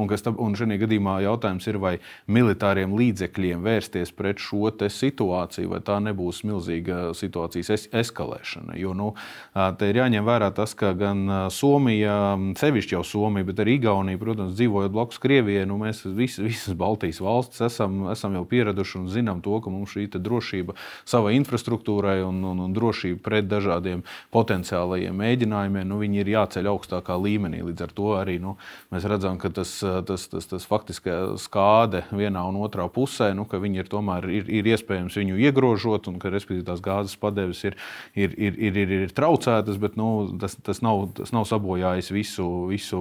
Un, 0.00 0.08
tā, 0.08 0.32
un 0.32 0.56
šajā 0.56 0.80
gadījumā 0.80 1.18
jautājums 1.26 1.68
ir, 1.68 1.78
vai 1.82 1.94
militāriem 2.32 2.96
līdzekļiem 2.96 3.64
vērsties 3.66 4.14
pret 4.16 4.40
šo 4.40 4.72
situāciju, 4.72 5.68
vai 5.74 5.80
tā 5.84 5.98
nebūs 6.00 6.42
milzīga 6.48 7.10
situācijas 7.18 7.70
es 7.74 7.88
eskalēšana. 8.02 8.76
Jo, 8.80 8.94
nu, 8.96 9.12
Te 9.52 9.88
ir 9.90 9.98
jāņem 10.00 10.26
vērā 10.26 10.50
tas, 10.56 10.74
ka 10.78 10.92
gan 10.98 11.24
Somija, 11.52 12.36
sevišķi 12.58 12.96
jau 12.96 13.02
Somija, 13.06 13.46
bet 13.48 13.62
arī 13.64 13.76
Igaunija, 13.78 14.20
protams, 14.20 14.54
dzīvojot 14.56 14.94
blakus 14.94 15.20
Krievijai, 15.22 15.66
nu, 15.68 15.76
mēs 15.80 16.04
visi, 16.06 16.42
visas 16.44 16.76
Baltijas 16.78 17.20
valstis 17.22 17.64
esam, 17.68 18.06
esam 18.12 18.36
jau 18.38 18.44
pieraduši 18.48 18.98
un 19.00 19.08
zinām 19.12 19.42
to, 19.44 19.58
ka 19.62 19.72
mums 19.72 19.92
šī 19.94 20.08
drošība 20.12 20.76
savai 21.08 21.34
infrastruktūrai 21.38 22.20
un, 22.26 22.42
un, 22.48 22.62
un 22.66 22.76
drošība 22.76 23.20
pret 23.24 23.48
dažādiem 23.50 24.02
potenciālajiem 24.34 25.16
mēģinājumiem, 25.18 25.88
nu, 25.88 26.00
viņi 26.02 26.22
ir 26.22 26.32
jāceļ 26.34 26.70
augstākā 26.72 27.16
līmenī. 27.20 27.62
Līdz 27.66 27.86
ar 27.86 27.94
to 27.96 28.12
arī 28.18 28.38
nu, 28.42 28.56
mēs 28.92 29.06
redzam, 29.08 29.38
ka 29.42 29.52
tas, 29.54 29.74
tas, 29.80 30.26
tas, 30.32 30.48
tas 30.50 30.68
faktiski 30.68 31.12
skāde 31.42 32.04
vienā 32.12 32.44
un 32.48 32.60
otrā 32.62 32.88
pusē, 32.92 33.32
nu, 33.36 33.46
ka 33.48 33.60
viņi 33.62 33.84
ir 33.84 33.90
tomēr 33.92 34.28
ir, 34.32 34.48
ir 34.48 34.72
iespējams 34.74 35.18
viņu 35.20 35.40
iegrožot 35.48 36.08
un 36.10 36.18
ka 36.22 36.32
respektīvi 36.32 36.66
tās 36.68 36.82
gāzes 36.84 37.18
padeves 37.20 37.62
ir, 37.68 37.78
ir, 38.14 38.36
ir, 38.36 38.58
ir, 38.58 38.80
ir, 38.84 38.94
ir 39.06 39.12
traucētas 39.16 39.31
traucētas, 39.32 39.78
bet 39.80 39.96
nu, 39.96 40.36
tas, 40.40 40.56
tas, 40.62 40.82
nav, 40.82 41.12
tas 41.16 41.32
nav 41.32 41.46
sabojājis 41.48 42.12
visu, 42.12 42.68
visu 42.68 43.00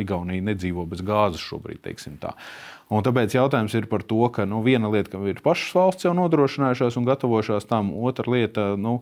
Igauniju. 0.00 0.42
Nedzīvo 0.42 0.86
bez 0.86 1.02
gāzes 1.02 1.40
šobrīd. 1.40 1.86
Un 2.90 3.02
tāpēc 3.06 3.34
jautājums 3.34 3.74
ir 3.74 3.86
par 3.86 4.02
to, 4.02 4.28
ka 4.30 4.46
nu, 4.46 4.62
viena 4.62 4.90
lieta, 4.90 5.10
ka 5.10 5.18
ir 5.30 5.40
pašas 5.42 5.74
valsts 5.74 6.04
jau 6.04 6.14
nodrošinājušās 6.14 6.96
un 6.98 7.06
gatavojušās 7.06 7.68
tam, 7.70 7.92
otra 7.94 8.26
lieta. 8.30 8.76
Nu, 8.76 9.00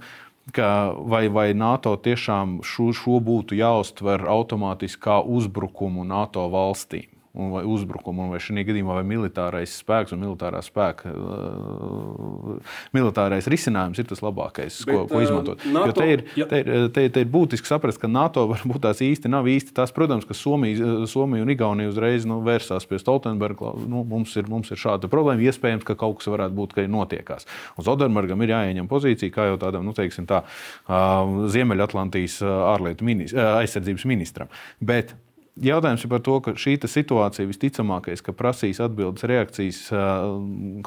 vai, 0.55 1.29
vai 1.29 1.53
NATO 1.55 1.97
tiešām 1.97 2.61
šo, 2.63 2.93
šo 2.93 3.21
būtu 3.21 3.57
jāuztver 3.57 4.27
automātiski 4.29 5.03
kā 5.09 5.21
uzbrukumu 5.23 6.05
NATO 6.05 6.49
valstīm? 6.53 7.18
Un 7.37 7.51
vai 7.53 7.63
uzbrukumu, 7.69 8.25
un 8.25 8.33
vai 8.33 8.41
šī 8.43 8.65
gadījumā 8.67 8.97
vai 8.99 9.05
militārais 9.07 9.75
spēks 9.83 10.15
un 10.17 10.23
militārā 10.25 10.63
spēka 10.65 11.13
uh, 11.13 12.57
militārais 12.97 13.49
risinājums 13.51 14.01
ir 14.01 14.09
tas 14.09 14.23
labākais, 14.25 14.81
Bet, 14.89 14.95
ko, 14.95 15.05
ko 15.11 15.21
izmantot. 15.23 15.63
Uh, 15.63 15.75
NATO, 15.75 15.91
jo 15.91 15.97
te 15.99 16.07
ir, 16.15 16.25
ja. 16.41 16.49
te, 16.51 16.63
ir, 16.63 16.89
te, 16.95 17.05
te 17.15 17.25
ir 17.25 17.31
būtiski 17.33 17.69
saprast, 17.69 18.01
ka 18.01 18.11
NATO 18.11 18.47
varbūt 18.51 18.83
tās 18.87 19.03
īsti 19.05 19.31
nav 19.33 19.49
īsti 19.51 19.77
tās. 19.77 19.93
Protams, 19.95 20.27
ka 20.29 20.37
Somija, 20.37 21.05
Somija 21.11 21.45
un 21.45 21.53
Igaunija 21.53 21.93
uzreiz 21.93 22.27
nu, 22.29 22.41
vērsās 22.47 22.89
pie 22.89 23.01
Stoltenberga. 23.03 23.75
Nu, 23.89 24.03
mums, 24.09 24.35
ir, 24.41 24.49
mums 24.51 24.73
ir 24.75 24.81
šāda 24.81 25.11
problēma. 25.13 25.45
Iespējams, 25.49 25.87
ka 25.87 25.99
kaut 25.99 26.21
kas 26.21 26.33
varētu 26.33 26.57
būt, 26.59 26.75
ka 26.77 26.85
ir 26.87 26.93
notiekās. 26.93 27.49
Un 27.77 27.87
Zoderbergam 27.87 28.43
ir 28.45 28.55
jāieņem 28.55 28.91
pozīcija 28.91 29.35
kā 29.35 29.49
jau 29.51 29.61
tādam, 29.61 29.87
nu, 29.87 29.95
teiksim, 29.97 30.27
tā, 30.31 30.43
uh, 30.45 31.49
Ziemeļatlantijas 31.53 32.41
ārlietu 32.75 33.07
minis, 33.07 33.35
aizsardzības 33.37 34.07
ministram. 34.09 34.53
Bet 34.81 35.15
Jautājums 35.65 36.05
ir 36.05 36.11
par 36.13 36.23
to, 36.25 36.37
ka 36.45 36.55
šī 36.59 36.77
situācija 36.89 37.49
visticamākais 37.49 38.23
prasīs 38.37 38.79
atbildes 38.83 39.25
reakcijas 39.27 39.81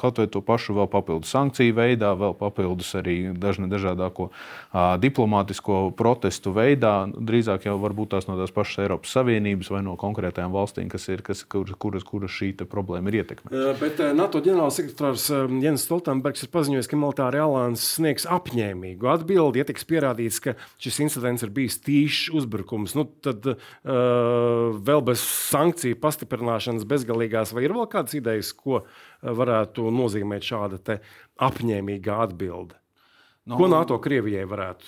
kaut 0.00 0.20
vai 0.20 0.26
to 0.32 0.40
pašu 0.44 0.76
vēl 0.78 0.88
papildus 0.92 1.32
sankciju 1.34 1.74
veidā, 1.76 2.12
vēl 2.18 2.34
papildus 2.38 2.94
arī 2.98 3.16
dažne 3.36 3.68
dažādāko 3.72 4.30
diplomātisko 5.02 5.80
protestu 5.98 6.54
veidā. 6.56 6.94
Drīzāk 7.12 7.66
jau 7.68 7.76
varbūt 7.82 8.14
tās 8.14 8.28
no 8.30 8.38
tās 8.40 8.54
pašas 8.54 8.84
Eiropas 8.86 9.12
Savienības 9.12 9.72
vai 9.74 9.82
no 9.84 9.96
konkrētajām 10.00 10.54
valstīm, 10.54 10.88
kas 10.92 11.08
ir, 11.12 11.24
kas, 11.26 11.44
kuras, 11.44 11.76
kuras, 11.76 12.06
kuras 12.08 12.32
šī 12.32 12.52
problēma 12.62 13.12
ir 13.12 13.22
ietekmējusi. 13.22 13.76
Bet 13.82 14.02
NATO 14.16 14.40
ģenerālsekretārs 14.44 15.28
Jens 15.62 15.86
Stoltenbergs 15.88 16.46
ir 16.46 16.52
paziņojis, 16.54 16.88
ka 16.90 17.00
militāra 17.00 17.44
alianses 17.46 17.96
sniegs 17.98 18.28
apņēmīgu 18.30 19.10
atbildi, 19.12 19.62
ja 19.62 19.68
tiks 19.68 19.86
pierādīts, 19.88 20.40
ka 20.44 20.56
šis 20.82 21.02
incidents 21.06 21.44
ir 21.44 21.52
bijis 21.54 21.80
tīšs 21.84 22.32
uzbrukums. 22.38 22.96
Nu, 22.98 23.06
tad, 23.24 23.46
uh, 23.52 24.61
vēl 24.86 25.02
bez 25.06 25.22
sankciju 25.50 25.98
pastiprināšanas 26.02 26.86
bezgalīgās, 26.88 27.54
vai 27.56 27.66
ir 27.66 27.76
vēl 27.76 27.88
kādas 27.92 28.16
idejas, 28.18 28.52
ko 28.56 28.82
varētu 29.22 29.90
nozīmēt 29.94 30.46
šāda 30.48 30.98
apņēmīga 31.42 32.18
atbilde? 32.26 32.78
No, 33.46 33.58
ko 33.58 33.66
NATO 33.70 33.98
Krievijai 34.02 34.44
varētu 34.48 34.86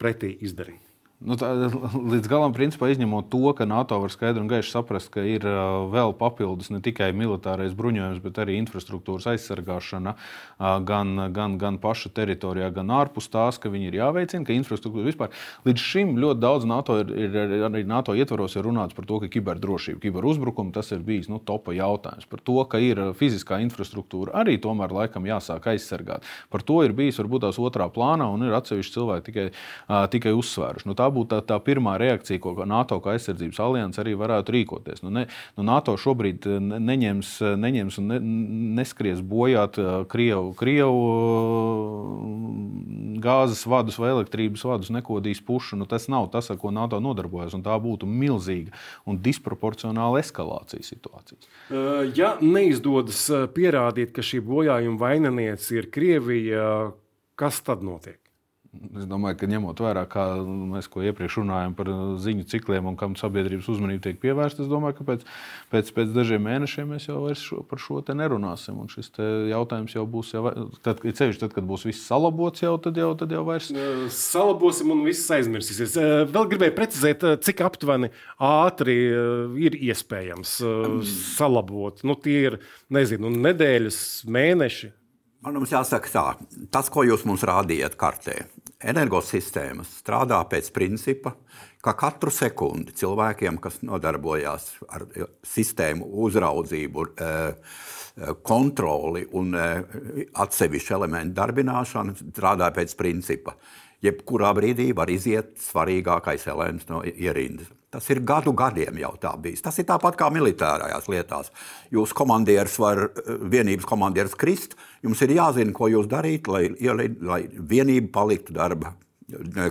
pretī 0.00 0.32
izdarīt? 0.40 0.89
Nu, 1.20 1.36
tā, 1.36 1.50
līdz 1.92 2.30
galam, 2.32 2.54
principā, 2.56 2.88
izņemot 2.88 3.26
to, 3.28 3.50
ka 3.52 3.66
NATO 3.68 3.98
var 4.00 4.08
skaidri 4.08 4.40
un 4.40 4.46
gaiši 4.48 4.72
saprast, 4.72 5.10
ka 5.12 5.20
ir 5.20 5.44
uh, 5.44 5.84
vēl 5.92 6.14
papildus 6.16 6.70
ne 6.72 6.78
tikai 6.80 7.10
militārais 7.12 7.74
bruņojums, 7.76 8.22
bet 8.24 8.38
arī 8.40 8.54
infrastruktūras 8.56 9.26
aizsargāšana 9.34 10.14
uh, 10.16 10.78
gan, 10.88 11.26
gan, 11.36 11.58
gan 11.60 11.76
paša 11.82 12.08
teritorijā, 12.16 12.70
gan 12.72 12.88
ārpus 12.96 13.28
tās, 13.28 13.58
ka 13.60 13.68
viņi 13.68 13.90
ir 13.90 13.98
jāveicina, 13.98 14.46
ka 14.48 14.56
infrastruktūra 14.56 15.10
vispār. 15.10 15.36
Līdz 15.68 15.84
šim 15.90 16.14
ļoti 16.24 16.40
daudz 16.40 16.64
NATO 16.70 16.96
ir, 17.02 17.12
ir 17.12 17.68
arī 17.68 17.84
NATO 17.84 18.16
ietvaros 18.16 18.56
ir 18.56 18.64
runāts 18.64 18.96
par 18.96 19.04
to, 19.04 19.20
ka 19.20 19.28
kiberdrošība, 19.36 20.00
kiberuzbrukumi 20.06 20.72
tas 20.72 20.88
ir 20.96 21.04
bijis 21.04 21.28
nu, 21.28 21.36
topa 21.44 21.76
jautājums. 21.76 22.30
Par 22.32 22.40
to, 22.40 22.56
ka 22.64 22.80
ir 22.80 23.02
fiziskā 23.20 23.60
infrastruktūra 23.66 24.38
arī 24.40 24.56
tomēr 24.56 24.96
laikam 25.02 25.28
jāsāk 25.28 25.68
aizsargāt. 25.74 26.24
Par 26.48 26.64
to 26.64 26.80
ir 26.88 26.96
bijis 26.96 27.20
varbūt 27.20 27.44
tās 27.44 27.60
otrā 27.60 27.92
plānā 27.92 28.32
un 28.32 28.48
ir 28.48 28.56
atsevišķi 28.56 28.96
cilvēki 28.96 29.28
tikai, 29.28 29.48
uh, 29.52 30.08
tikai 30.16 30.36
uzsvēruši. 30.40 30.88
Nu, 30.88 30.96
būtu 31.14 31.34
tā, 31.34 31.40
tā 31.52 31.58
pirmā 31.64 31.96
reakcija, 32.00 32.40
ko 32.42 32.54
NATO 32.68 33.00
kā 33.02 33.14
aizsardzības 33.16 33.60
alianse 33.62 34.00
arī 34.02 34.14
varētu 34.18 34.54
rīkoties. 34.54 35.02
Nu, 35.04 35.12
ne, 35.14 35.26
nu, 35.56 35.64
NATO 35.66 35.96
šobrīd 36.00 36.46
eh, 36.48 36.60
neņems, 36.60 37.32
eh, 37.44 37.56
neņems 37.60 37.98
un 38.02 38.10
ne, 38.12 38.20
neskries 38.80 39.22
bojāt 39.26 39.80
eh, 39.80 39.90
Krievu, 40.10 40.54
Krievu 40.58 41.02
gāzes 43.20 43.66
vadus 43.68 43.98
vai 44.00 44.12
elektrības 44.14 44.64
vadus, 44.64 44.92
nekodīs 44.94 45.42
pušu. 45.44 45.78
Nu, 45.80 45.88
tas 45.90 46.08
nav 46.12 46.30
tas, 46.32 46.50
ar 46.52 46.60
ko 46.60 46.72
NATO 46.74 47.00
nodarbojas. 47.02 47.56
Tā 47.60 47.76
būtu 47.82 48.08
milzīga 48.08 48.72
un 49.08 49.18
disproporcionāla 49.20 50.22
eskalācija 50.22 50.86
situācijas. 50.86 51.50
Ja 52.16 52.32
neizdodas 52.40 53.26
pierādīt, 53.54 54.14
ka 54.16 54.24
šī 54.24 54.40
bojājuma 54.46 55.00
vaininiece 55.00 55.76
ir 55.76 55.90
Krievija, 55.92 56.64
kas 57.38 57.60
tad 57.66 57.84
notiek? 57.84 58.19
Es 58.70 59.06
domāju, 59.10 59.34
ka 59.34 59.48
ņemot 59.50 59.80
vērā, 59.82 60.04
kā 60.06 60.24
mēs 60.46 60.86
iepriekš 60.86 61.40
runājām 61.40 61.72
par 61.74 61.88
ziņu 62.22 62.44
cikliem 62.52 62.86
un 62.86 62.96
kam 62.98 63.16
sabiedrības 63.18 63.66
uzmanība 63.72 64.04
tiek 64.04 64.20
pievērsta, 64.22 64.62
es 64.62 64.70
domāju, 64.70 64.94
ka 65.00 65.06
pēc, 65.08 65.24
pēc, 65.72 65.90
pēc 65.96 66.12
dažiem 66.14 66.44
mēnešiem 66.46 66.92
mēs 66.94 67.08
jau 67.08 67.18
šo, 67.34 67.64
par 67.66 67.82
šo 67.82 67.98
te 68.06 68.14
nerunāsim. 68.14 68.78
Un 68.78 68.86
šis 68.92 69.10
te 69.16 69.26
jautājums 69.50 69.96
jau 69.96 70.04
būs, 70.12 70.30
jau, 70.36 70.52
tad, 70.86 71.02
ceļš, 71.02 71.40
tad, 71.42 71.56
kad 71.56 71.66
būs 71.66 71.88
viss 71.88 72.06
salabots, 72.06 72.62
jau 72.62 72.76
tad 72.84 73.00
jau, 73.02 73.10
tad 73.18 73.34
jau 73.34 73.42
vairs. 73.48 73.72
Salabosim 74.14 74.94
un 74.94 75.02
viss 75.08 75.34
aizmirsīsies. 75.34 75.98
Vēl 76.30 76.48
gribēju 76.54 76.76
precizēt, 76.78 77.26
cik 77.42 77.64
aptuveni 77.66 78.12
ātri 78.38 78.96
ir 79.66 79.80
iespējams 79.90 80.54
salabot. 81.34 82.06
Nu, 82.06 82.14
tie 82.14 82.38
ir 82.52 82.60
nezinu, 82.94 83.34
nedēļas, 83.34 84.00
mēneši. 84.30 84.94
Man 85.40 85.56
jums 85.56 85.70
jāsaka 85.72 86.10
tā, 86.12 86.24
tas, 86.68 86.90
ko 86.92 87.00
jūs 87.06 87.22
mums 87.24 87.40
rādījāt 87.48 87.94
kartē, 88.00 88.34
energosistēmas 88.80 89.98
strādā 90.00 90.40
pēc 90.48 90.70
principa, 90.72 91.34
ka 91.84 91.94
katru 91.96 92.32
sekundi 92.32 92.94
cilvēkiem, 92.96 93.58
kas 93.60 93.80
nodarbojas 93.86 94.70
ar 94.88 95.06
sistēmu 95.46 96.08
uzraudzību, 96.26 97.06
kontroli 98.44 99.24
un 99.38 99.54
atsevišķu 99.56 100.96
elementu 100.96 101.38
darbināšanu, 101.38 102.16
strādā 102.34 102.70
pēc 102.76 102.96
principa. 102.98 103.56
Jebkurā 104.04 104.54
brīdī 104.56 104.90
var 104.96 105.12
iziet 105.12 105.54
svarīgākais 105.60 106.46
elements 106.48 106.88
no 106.88 107.02
ierindas. 107.04 107.68
Tas 107.90 108.06
ir 108.12 108.20
gadu 108.22 108.52
gadiem 108.54 109.00
jau 109.02 109.10
tā 109.18 109.32
bijis. 109.42 109.64
Tas 109.64 109.78
ir 109.82 109.86
tāpat 109.88 110.14
kā 110.18 110.28
militārajās 110.30 111.08
lietās. 111.10 111.50
Jūs 111.90 112.12
komandieris 112.14 112.76
var, 112.78 113.08
vienības 113.50 113.88
komandieris 113.90 114.36
krist, 114.38 114.76
jums 115.02 115.22
ir 115.26 115.34
jāzina, 115.34 115.74
ko 115.74 115.88
jūs 115.90 116.06
darīt, 116.10 116.46
lai, 116.46 116.68
lai 116.78 117.40
vienība 117.50 118.12
paliktu 118.14 118.54
darba 118.54 118.94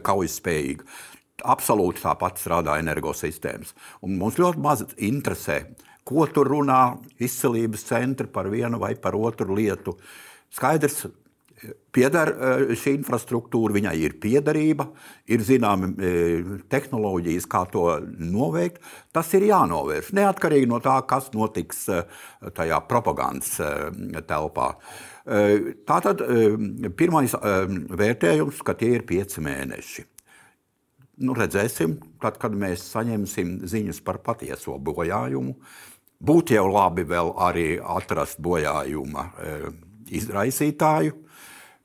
kaujas 0.03 0.35
spējīga. 0.41 0.87
Absolūti 1.47 2.03
tāpat 2.03 2.41
strādā 2.41 2.75
energosistēmas. 2.81 3.71
Un 4.03 4.17
mums 4.19 4.39
ļoti 4.41 4.63
maz 4.63 4.83
interesē, 4.97 5.61
ko 6.03 6.27
tur 6.27 6.51
runā 6.51 6.81
izcelības 7.23 7.87
centri 7.87 8.27
par 8.27 8.51
vienu 8.51 8.81
vai 8.83 8.97
par 8.99 9.15
otru 9.15 9.55
lietu. 9.55 9.95
Skaidrs, 10.51 11.05
pieder 11.95 12.31
eh, 12.31 12.73
šī 12.77 12.93
infrastruktūra, 12.99 13.75
viņai 13.75 13.95
ir 13.99 14.15
piederība, 14.21 14.89
ir 15.31 15.43
zināma 15.45 15.89
eh, 15.91 16.53
tehnoloģijas, 16.71 17.47
kā 17.49 17.63
to 17.71 17.85
noveikt. 18.19 18.81
Tas 19.15 19.31
ir 19.37 19.47
jānovērš. 19.49 20.13
Neatkarīgi 20.17 20.69
no 20.69 20.81
tā, 20.83 20.99
kas 21.09 21.31
notiks 21.35 21.85
eh, 21.93 22.21
tajā 22.55 22.81
propagandas 22.89 23.57
telpā. 24.29 24.71
Tātad 25.85 26.21
pirmais 26.97 27.35
vērtējums, 27.37 28.63
ka 28.65 28.73
tie 28.79 28.95
ir 28.95 29.03
pieci 29.05 29.43
mēneši. 29.45 30.05
Nu, 31.27 31.35
redzēsim, 31.37 31.97
tad, 32.23 32.39
kad 32.41 32.55
mēs 32.57 32.87
saņemsim 32.95 33.59
ziņas 33.69 33.99
par 34.07 34.21
patieso 34.25 34.79
bojājumu. 34.81 35.53
Būtu 36.25 36.55
jau 36.55 36.65
labi 36.71 37.05
vēl 37.07 37.29
arī 37.45 37.67
atrast 37.77 38.41
bojājuma 38.41 39.27
izraisītāju. 40.07 41.15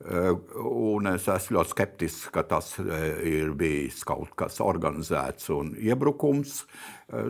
Eh, 0.05 0.31
un 0.59 1.07
es 1.07 1.23
esmu 1.31 1.55
ļoti 1.55 1.71
skeptisks, 1.71 2.31
ka 2.35 2.43
tas 2.45 2.73
eh, 2.83 3.05
ir 3.31 3.53
bijis 3.57 4.03
kaut 4.05 4.33
kas 4.37 4.59
organizēts 4.61 5.47
un 5.55 5.71
iebrukums. 5.79 6.65
Eh, 7.09 7.29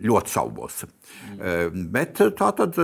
ļoti 0.00 0.30
šaubos. 0.30 0.84
Mm. 1.34 1.86
Bet 1.90 2.20
tā, 2.38 2.50
tad, 2.56 2.76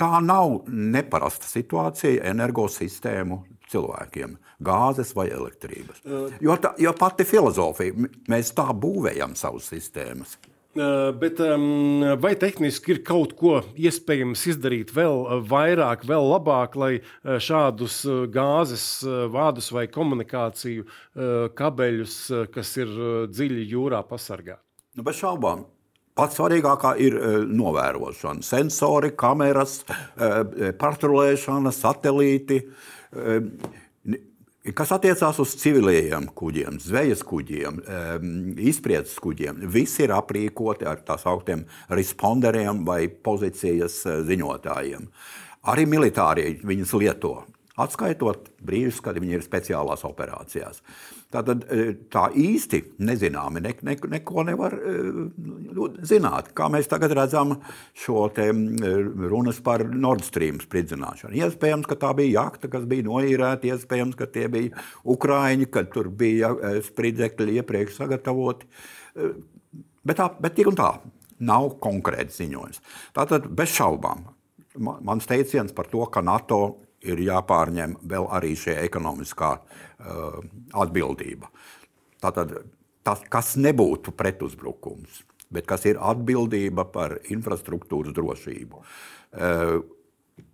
tā 0.00 0.08
nav 0.24 0.54
neparasta 0.72 1.44
situācija 1.46 2.24
energosistēmu 2.30 3.36
cilvēkiem, 3.68 4.32
gāzes 4.64 5.12
vai 5.14 5.26
elektrības. 5.28 6.00
Jo, 6.40 6.56
tā, 6.56 6.72
jo 6.80 6.94
pati 6.98 7.28
filozofija, 7.28 8.08
mēs 8.32 8.54
tā 8.56 8.64
būvējam 8.72 9.36
savas 9.38 9.68
sistēmas. 9.74 10.38
Bet 11.18 11.40
vai 12.22 12.32
tehniski 12.38 12.92
ir 12.94 13.00
kaut 13.06 13.32
ko 13.38 13.56
iespējams 13.74 14.44
izdarīt 14.52 14.92
vēl 14.94 15.42
vairāk, 15.48 16.04
vēl 16.06 16.28
labāk, 16.30 16.76
lai 16.78 16.92
šādus 17.24 17.96
gāzes 18.34 18.84
vādus 19.34 19.72
vai 19.74 19.88
komunikāciju 19.90 20.86
kabeļus, 21.58 22.20
kas 22.54 22.70
ir 22.78 22.92
dziļi 23.32 23.66
jūrā, 23.72 24.04
pasargātu? 24.06 24.62
Nu, 24.94 25.06
bez 25.06 25.18
šaubām. 25.18 25.66
Pats 26.18 26.34
svarīgākā 26.38 26.96
ir 27.02 27.14
novērošana, 27.46 28.42
sensori, 28.42 29.12
kameras, 29.18 29.80
patrulēšana, 30.80 31.70
satelīti 31.74 32.64
Kas 34.74 34.90
attiecās 34.92 35.38
uz 35.40 35.52
civiliem 35.60 36.26
kuģiem, 36.36 36.78
zvejas 36.82 37.20
kuģiem, 37.26 37.78
izpriedzes 38.68 39.16
kuģiem, 39.22 39.62
visi 39.70 40.02
ir 40.04 40.12
aprīkoti 40.16 40.88
ar 40.88 40.98
tā 41.06 41.14
sauktiem 41.20 41.62
responderiem 41.94 42.82
vai 42.88 43.06
pozīcijas 43.08 44.00
eh, 44.06 44.18
ziņotājiem. 44.28 45.06
Arī 45.68 45.86
militārie 45.88 46.50
viņus 46.66 46.94
lieto 46.98 47.32
atskaitot 47.78 48.50
brīžus, 48.64 49.00
kad 49.04 49.20
viņi 49.20 49.38
ir 49.38 49.46
speciālās 49.46 50.04
operācijās. 50.08 50.82
Tātad 51.28 51.66
e, 51.68 51.90
tā 52.08 52.22
īsti 52.40 52.78
nezināmi, 53.04 53.60
ne, 53.60 53.74
ne, 53.84 53.96
neko 54.14 54.44
nevar 54.48 54.72
e, 54.78 54.94
zināt. 56.08 56.54
Kā 56.56 56.70
mēs 56.72 56.88
tagad 56.88 57.12
redzam 57.18 57.52
šo 57.92 58.22
te 58.32 58.46
runas 58.48 59.58
par 59.64 59.84
Nord 59.92 60.24
Stream 60.24 60.56
spridzināšanu. 60.62 61.36
Iespējams, 61.36 61.90
ka 61.90 61.98
tā 62.00 62.14
bija 62.16 62.46
jakta, 62.46 62.70
kas 62.72 62.88
bija 62.88 63.04
noīrēta, 63.10 63.68
iespējams, 63.74 64.16
ka 64.16 64.30
tie 64.32 64.46
bija 64.52 64.86
Ukraiņi, 65.04 65.68
kad 65.74 65.92
tur 65.92 66.08
bija 66.08 66.54
e, 66.56 66.72
spridzekļi 66.88 67.60
iepriekš 67.60 68.00
sagatavoti. 68.00 68.72
Bet, 69.18 70.16
tā, 70.16 70.32
bet 70.40 70.56
tik 70.56 70.72
un 70.72 70.80
tā, 70.80 70.94
nav 71.44 71.74
konkrēts 71.84 72.40
ziņojums. 72.40 72.80
Tātad 73.20 73.52
bez 73.52 73.76
šaubām 73.76 74.30
mans 74.78 75.26
teiciens 75.26 75.74
par 75.74 75.88
to, 75.90 76.04
ka 76.12 76.22
NATO 76.24 76.78
ir 77.06 77.20
jāpārņem 77.22 77.98
vēl 78.10 78.26
arī 78.34 78.54
šī 78.58 78.78
ekonomiskā 78.84 79.52
uh, 79.58 80.40
atbildība. 80.82 81.50
Tātad, 82.22 82.56
tas, 83.06 83.22
kas 83.30 83.54
nebūtu 83.60 84.14
pretuzbrukums, 84.18 85.22
bet 85.54 85.68
kas 85.68 85.86
ir 85.88 86.00
atbildība 86.02 86.88
par 86.92 87.18
infrastruktūras 87.30 88.16
drošību. 88.16 88.82
Uh, 88.82 89.78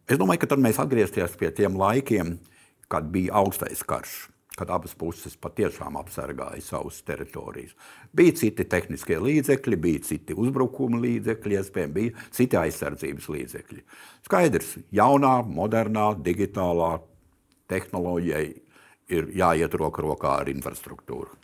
es 0.08 0.20
domāju, 0.20 0.44
ka 0.44 0.52
tad 0.52 0.62
mēs 0.64 0.82
atgriezties 0.82 1.38
pie 1.40 1.54
tiem 1.56 1.80
laikiem, 1.80 2.36
kad 2.92 3.08
bija 3.10 3.40
augstais 3.40 3.82
karš 3.86 4.33
kad 4.58 4.70
abas 4.70 4.94
puses 4.98 5.34
patiešām 5.40 5.96
apsargāja 5.98 6.62
savas 6.62 7.00
teritorijas. 7.06 7.74
Bija 8.14 8.36
citi 8.38 8.66
tehniskie 8.70 9.18
līdzekļi, 9.18 9.78
bija 9.82 10.02
citi 10.06 10.36
uzbrukuma 10.38 11.00
līdzekļi, 11.02 11.58
iespējams, 11.60 11.94
bija 11.94 12.26
citi 12.34 12.60
aizsardzības 12.60 13.30
līdzekļi. 13.34 13.82
Skaidrs, 14.28 14.76
jaunā, 14.94 15.36
modernā, 15.46 16.12
digitālā 16.22 16.96
tehnoloģija 17.70 18.44
ir 19.14 19.32
jāiet 19.36 19.74
roku 19.80 20.04
rokā 20.06 20.38
ar 20.42 20.52
infrastruktūru. 20.52 21.34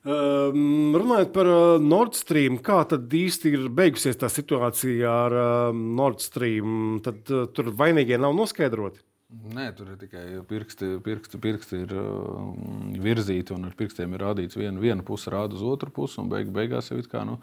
Um, 0.00 0.94
runājot 0.96 1.32
par 1.34 1.48
uh, 1.50 1.82
Nord 1.82 2.14
Stream, 2.16 2.56
kā 2.64 2.78
tad 2.88 3.12
īsti 3.12 3.50
ir 3.52 3.66
beigusies 3.68 4.16
tā 4.16 4.30
situācija 4.32 5.10
ar 5.26 5.36
uh, 5.36 5.76
Nord 5.76 6.22
Stream? 6.24 7.02
Tad 7.04 7.28
uh, 7.28 7.44
tur 7.52 7.68
vainīgie 7.76 8.16
nav 8.16 8.32
noskaidroti. 8.38 9.02
Nē, 9.30 9.68
tur 9.78 9.92
ir 9.92 9.98
tikai 10.00 10.24
pirksti, 10.50 10.96
pirksti, 11.06 11.38
pirksti 11.38 11.76
ir 11.84 11.92
uh, 11.94 12.48
virzīti 12.98 13.54
un 13.54 13.68
ar 13.68 13.76
pirkstiem 13.78 14.16
ir 14.16 14.24
rādīts 14.24 14.58
viena, 14.58 14.74
viena 14.82 15.04
puse, 15.06 15.30
rāda 15.30 15.54
uz 15.54 15.62
otru 15.62 15.92
pusi. 15.94 16.24
Beig, 16.32 16.50
beigās 16.50 16.90
jau 16.90 16.98
kā, 17.06 17.22
nu, 17.28 17.36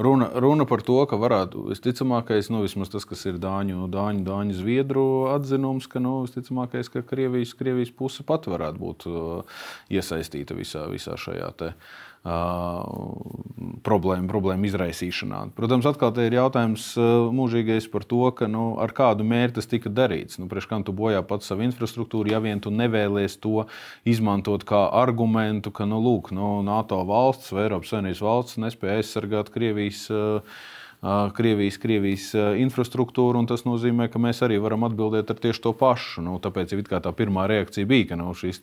runa, 0.00 0.30
runa 0.40 0.64
par 0.68 0.80
to, 0.86 0.96
ka 1.10 1.18
varētu 1.20 1.66
visticamākais, 1.68 2.48
nu, 2.48 2.62
vismaz 2.64 2.88
tas, 2.94 3.04
kas 3.04 3.26
ir 3.28 3.36
Dāņu, 3.42 3.84
Dāņu, 3.92 4.24
Dāņu 4.24 4.56
Zviedru 4.56 5.06
atzinums, 5.34 5.90
ka 5.92 6.00
nu, 6.00 6.22
visticamākais, 6.24 6.88
ka 6.94 7.04
Krievijas, 7.04 7.52
Krievijas 7.60 7.92
puse 7.92 8.24
pat 8.24 8.48
varētu 8.48 8.80
būt 8.86 9.08
uh, 9.12 9.62
iesaistīta 9.92 10.56
visā, 10.56 10.88
visā 10.88 11.20
šajā 11.20 11.52
te. 11.60 11.74
Uh, 11.76 12.06
problēmu, 13.86 14.26
problēmu 14.30 14.66
izraisīšanā. 14.66 15.40
Protams, 15.56 15.86
atkal 15.86 16.16
ir 16.24 16.36
jautājums 16.36 16.88
mūžīgais 17.36 17.86
par 17.92 18.06
to, 18.08 18.22
ka, 18.36 18.48
nu, 18.50 18.68
ar 18.82 18.94
kādu 18.96 19.26
mērķi 19.26 19.56
tas 19.58 19.70
tika 19.70 19.92
darīts. 19.92 20.40
Nu, 20.40 20.48
Priekš 20.50 20.68
kam 20.70 20.86
tu 20.86 20.94
bojā 20.96 21.22
pats 21.26 21.50
savu 21.50 21.66
infrastruktūru, 21.66 22.32
ja 22.32 22.42
vien 22.42 22.62
tu 22.62 22.72
nevēlies 22.74 23.38
to 23.42 23.66
izmantot 24.08 24.66
kā 24.66 24.86
argumentu, 25.02 25.70
ka 25.74 25.86
nu, 25.88 26.00
lūk, 26.02 26.32
nu, 26.34 26.60
NATO 26.66 27.02
valsts 27.06 27.54
vai 27.54 27.66
Eiropas 27.66 27.94
Savienības 27.94 28.24
valsts 28.26 28.62
nespēja 28.62 29.02
aizsargāt 29.02 29.52
Krievijas. 29.54 30.06
Uh, 30.10 30.58
Krievijas, 31.36 31.76
Krievijas 31.82 32.26
infrastruktūru, 32.60 33.38
un 33.40 33.48
tas 33.50 33.62
nozīmē, 33.66 34.08
ka 34.12 34.20
mēs 34.22 34.42
arī 34.46 34.58
varam 34.62 34.86
atbildēt 34.88 35.30
ar 35.32 35.40
tieši 35.42 35.62
to 35.66 35.72
pašu. 35.76 36.24
Nu, 36.26 36.36
tāpēc 36.42 36.74
jau 36.74 36.82
tā 37.04 37.12
pirmā 37.16 37.46
reakcija 37.50 37.88
bija, 37.88 38.10
ka 38.10 38.18
nu, 38.20 38.32
šīs 38.36 38.62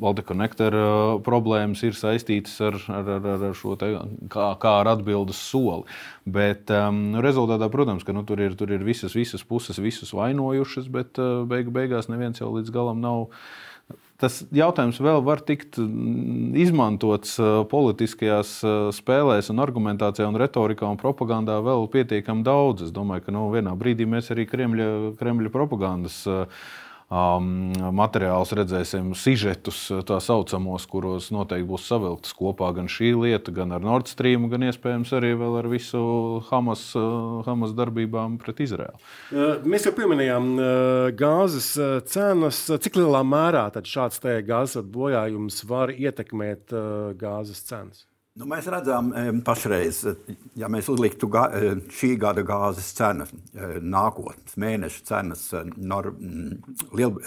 Baltika 0.00 0.32
konektora 0.32 1.18
problēmas 1.24 1.82
ir 1.86 1.96
saistītas 1.98 2.56
ar, 2.64 2.78
ar, 2.88 3.12
ar, 3.18 3.28
ar 3.50 3.56
šo 3.58 3.76
te, 3.80 3.92
kā, 4.32 4.50
kā 4.60 4.74
ar 4.82 4.92
atbildes 4.94 5.40
soli. 5.50 5.86
Bet 6.28 6.72
um, 6.74 7.18
rezultātā, 7.24 7.70
protams, 7.72 8.04
ka 8.04 8.16
nu, 8.16 8.24
tur, 8.28 8.42
ir, 8.44 8.56
tur 8.58 8.72
ir 8.74 8.84
visas, 8.84 9.14
visas 9.16 9.44
puses, 9.46 9.80
visus 9.80 10.12
vainojušas, 10.16 10.90
bet 10.92 11.20
uh, 11.22 11.44
beigu, 11.48 11.72
beigās 11.74 12.10
neviens 12.12 12.42
jau 12.42 12.50
līdz 12.56 12.74
galam 12.74 13.00
nav 13.04 13.28
tas 14.18 14.40
jautājums 14.54 14.98
vēl 15.02 15.22
var 15.26 15.42
tikt 15.46 15.78
mm, 15.78 16.56
izmantots 16.58 17.36
uh, 17.38 17.62
politiskajās 17.70 18.56
uh, 18.66 18.74
spēlēs, 18.94 19.52
un 19.52 19.62
argumentācijā, 19.62 20.26
un 20.26 20.40
retorikā 20.40 20.88
un 20.90 20.98
propagandā 21.00 21.60
vēl 21.64 21.86
pietiekami 21.92 22.44
daudz. 22.46 22.88
Es 22.88 22.94
domāju, 22.94 23.28
ka 23.28 23.34
nu, 23.36 23.46
vienā 23.54 23.76
brīdī 23.78 24.08
mēs 24.10 24.32
arī 24.34 24.48
Kremļa, 24.50 24.90
Kremļa 25.20 25.54
propagandas 25.54 26.20
uh, 26.26 26.66
um, 27.08 27.70
materiālus, 27.96 28.52
redzēsim 28.56 29.12
sižetus, 29.16 29.80
tā 30.08 30.18
saucamos, 30.24 30.86
kuros 30.90 31.30
noteikti 31.34 31.68
būs 31.68 31.86
savilktas 31.88 32.34
kopā 32.36 32.70
gan 32.76 32.90
šī 32.92 33.12
lieta, 33.16 33.54
gan 33.54 33.72
ar 33.76 33.84
Nord 33.84 34.10
Stream, 34.10 34.48
gan 34.52 34.66
iespējams 34.68 35.12
arī 35.16 35.34
ar 35.48 35.70
visu 35.70 36.02
Hamas, 36.50 36.90
Hamas 37.48 37.74
darbībām 37.78 38.38
pret 38.42 38.62
Izraēlu. 38.64 39.00
Mēs 39.68 39.88
jau 39.88 39.94
pieminējām 39.96 40.52
gāzes 41.18 41.72
cenas. 42.12 42.64
Cik 42.68 43.00
lielā 43.00 43.24
mērā 43.26 43.68
šāds 43.78 44.22
gāzes 44.46 44.84
bojājums 44.84 45.62
var 45.68 45.92
ietekmēt 45.94 46.74
gāzes 47.20 47.64
cenas? 47.68 48.07
Nu, 48.38 48.46
mēs 48.46 48.68
redzam, 48.70 49.08
pašreiz, 49.42 50.04
ja 50.58 50.68
mēs 50.70 50.86
uzliktu 50.92 51.26
ga, 51.32 51.48
šī 51.90 52.12
gada 52.22 52.44
gāzes 52.46 52.92
cenu, 52.94 53.26
nākotnes 53.82 54.54
mēneša 54.62 55.00
cenas 55.08 55.42
Nor, 55.74 56.12
Liel, 56.94 57.18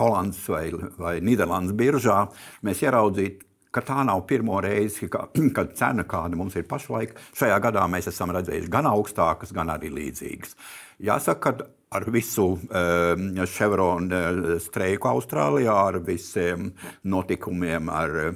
Holandas 0.00 0.42
vai, 0.50 0.64
vai 0.98 1.14
Nīderlandes 1.22 1.76
biržā, 1.78 2.24
mēs 2.66 2.82
ieraudzītu, 2.82 3.46
ka 3.70 3.84
tā 3.86 4.02
nav 4.08 4.24
pirmo 4.26 4.58
reizi, 4.64 5.06
ka, 5.12 5.28
kad 5.56 5.76
cena, 5.78 6.02
kāda 6.10 6.38
mums 6.38 6.58
ir 6.58 6.66
pašlaik, 6.70 7.14
šajā 7.38 7.60
gadā 7.62 7.86
mēs 7.92 8.10
esam 8.10 8.34
redzējuši 8.34 8.72
gan 8.72 8.90
augstākas, 8.90 9.54
gan 9.54 9.70
arī 9.76 9.92
līdzīgas. 9.94 10.58
Jāsaka, 11.06 11.54
ka 11.54 11.70
ar 11.90 12.04
visu 12.10 12.44
uh, 12.54 13.46
Chevron 13.50 14.10
uh, 14.14 14.58
streiku 14.62 15.08
Austrālijā, 15.10 15.74
ar 15.74 15.98
visiem 16.06 16.68
notikumiem, 17.02 17.88
ar 17.90 18.18
uh, 18.28 18.34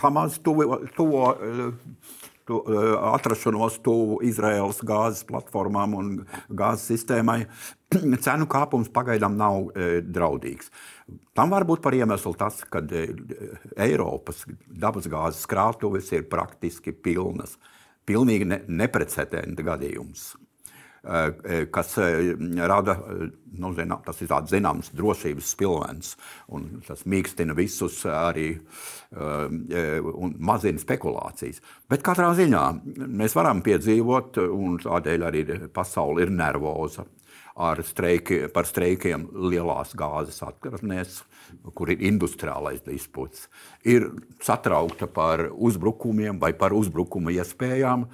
Hamas 0.00 0.40
tuvo, 0.42 0.80
tuvo 0.96 1.28
uh, 1.30 1.68
tu, 2.46 2.58
atrašanos 3.12 3.78
tuvu 3.86 4.18
Izraēlas 4.26 4.82
gāzes 4.86 5.22
platformām 5.28 5.94
un 5.98 6.10
gāzes 6.50 6.88
sistēmai, 6.90 7.44
cenu 8.26 8.48
kāpums 8.50 8.90
pagaidām 8.94 9.38
nav 9.38 9.70
draudīgs. 10.02 10.72
Tam 11.38 11.54
var 11.54 11.66
būt 11.68 11.84
par 11.84 11.94
iemeslu 11.94 12.34
tas, 12.38 12.64
ka 12.66 12.82
Eiropas 13.78 14.42
dabasgāzes 14.66 15.46
krātuves 15.50 16.10
ir 16.14 16.26
praktiski 16.30 16.94
pilnas. 16.94 17.54
Pilnīgi 18.06 18.46
ne, 18.46 18.60
neprecedenta 18.70 19.66
gadījums. 19.66 20.32
Eh, 21.06 21.32
eh, 21.44 21.66
kas 21.70 21.98
eh, 21.98 22.34
rada 22.66 22.96
nu, 23.56 23.70
zinām, 23.76 24.00
tas 24.02 24.18
ir 24.24 24.32
zināms 24.50 24.90
drošības 24.96 25.50
spilvens. 25.54 26.16
Tas 26.86 27.04
mīkstina 27.06 27.54
visus 27.56 28.00
arī 28.10 28.56
un 29.14 30.34
mazina 30.42 30.82
spekulācijas. 30.82 31.62
Bet 31.88 32.02
katrā 32.04 32.32
ziņā 32.36 32.64
mēs 33.06 33.36
varam 33.38 33.62
piedzīvot, 33.64 34.42
un 34.50 34.76
tādēļ 34.82 35.28
arī 35.30 35.44
pasaule 35.72 36.26
ir 36.26 36.34
nervoza. 36.34 37.06
Ar 37.56 37.80
streiki, 37.80 38.50
par 38.52 38.66
streikiem 38.68 39.30
lielās 39.48 39.94
gāzes 39.96 40.42
atkarnēs, 40.44 41.22
kur 41.72 41.88
ir 41.88 42.02
industriālais 42.04 42.82
disputs, 42.84 43.46
ir 43.88 44.10
satraukta 44.44 45.08
par 45.08 45.46
uzbrukumiem 45.54 46.36
vai 46.42 46.52
par 46.52 46.76
uzbrukuma 46.76 47.32
iespējām, 47.32 48.04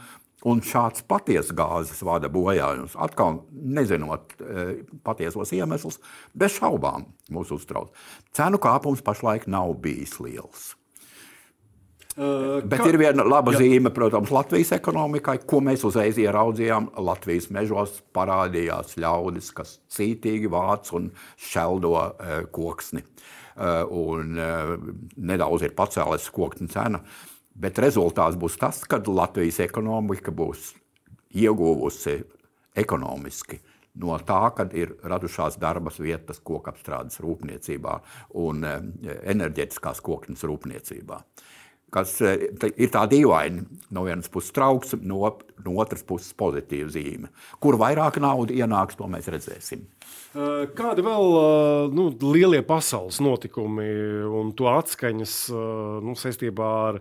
Un 0.49 0.59
šāds 0.67 1.05
patiesa 1.07 1.55
gāzes 1.55 2.03
vada 2.03 2.27
bojājums, 2.33 2.97
atkal 2.99 3.45
nezinot 3.53 4.35
e, 4.43 4.65
patiesos 5.07 5.53
iemeslus, 5.55 6.01
bez 6.35 6.57
šaubām 6.57 7.07
mūs 7.31 7.53
uztrauc. 7.55 7.93
Cenu 8.35 8.59
kāpums 8.63 9.05
pašlaik 9.07 9.47
nav 9.47 9.77
bijis 9.85 10.17
liels. 10.23 10.73
Uh, 12.13 12.59
Bet 12.69 12.83
kā... 12.83 12.91
ir 12.91 12.99
viena 13.01 13.25
laba 13.25 13.55
Jā. 13.55 13.63
zīme, 13.63 13.89
protams, 13.95 14.29
Latvijas 14.35 14.75
ekonomikai, 14.77 15.39
ko 15.49 15.63
mēs 15.65 15.87
uzreiz 15.89 16.19
ieraudzījām. 16.21 16.91
Latvijas 17.01 17.49
mežos 17.55 18.03
parādījās 18.13 18.99
ļaudis, 19.01 19.49
kas 19.57 19.79
cītīgi 19.95 20.51
vāc 20.53 20.91
un 20.99 21.09
šeldo 21.41 21.95
uh, 21.95 22.35
koksni. 22.53 23.07
Un 23.93 24.39
nedaudz 25.29 25.67
ir 25.67 25.75
pacēlēs 25.77 26.31
koksni 26.33 26.71
cena. 26.73 27.03
Uh, 27.03 27.32
Bet 27.55 27.79
rezultāts 27.83 28.39
būs 28.41 28.57
tas, 28.61 28.81
ka 28.89 29.03
Latvijas 29.07 29.61
ekonomika 29.61 30.33
būs 30.33 30.73
ieguvusi 31.37 32.23
ekonomiski 32.77 33.61
no 34.01 34.17
tā, 34.25 34.41
kad 34.57 34.73
ir 34.77 34.95
radušās 35.05 35.59
darba 35.61 35.93
vietas 35.99 36.41
kokapstrādes 36.41 37.21
rūpniecībā 37.21 37.99
un 38.41 38.65
eh, 38.65 38.79
enerģetiskās 39.35 40.01
koknes 40.05 40.45
rūpniecībā. 40.49 41.19
Kas 41.93 42.15
eh, 42.25 42.47
ir 42.81 42.89
tā 42.93 43.03
dīvaini, 43.11 43.67
no 43.93 44.07
vienas 44.07 44.31
puses 44.33 44.55
trauks, 44.57 44.95
no, 45.05 45.27
no 45.61 45.75
otras 45.83 46.05
puses 46.09 46.33
pozitīva 46.39 46.89
zīme. 46.93 47.29
Kur 47.61 47.77
vairāk 47.81 48.17
naudas 48.23 48.57
ienāks, 48.57 48.97
to 48.97 49.09
mēs 49.13 49.29
redzēsim. 49.33 49.85
Eh, 50.33 50.63
kādi 50.79 51.05
vēl 51.05 51.37
eh, 51.43 51.93
nu, 51.93 52.09
lielie 52.33 52.63
pasaules 52.65 53.21
notikumi 53.21 53.91
un 54.41 54.55
to 54.57 54.71
atskaņas 54.73 55.37
nu, 56.07 56.17
saistībā 56.17 56.73
ar 56.89 57.01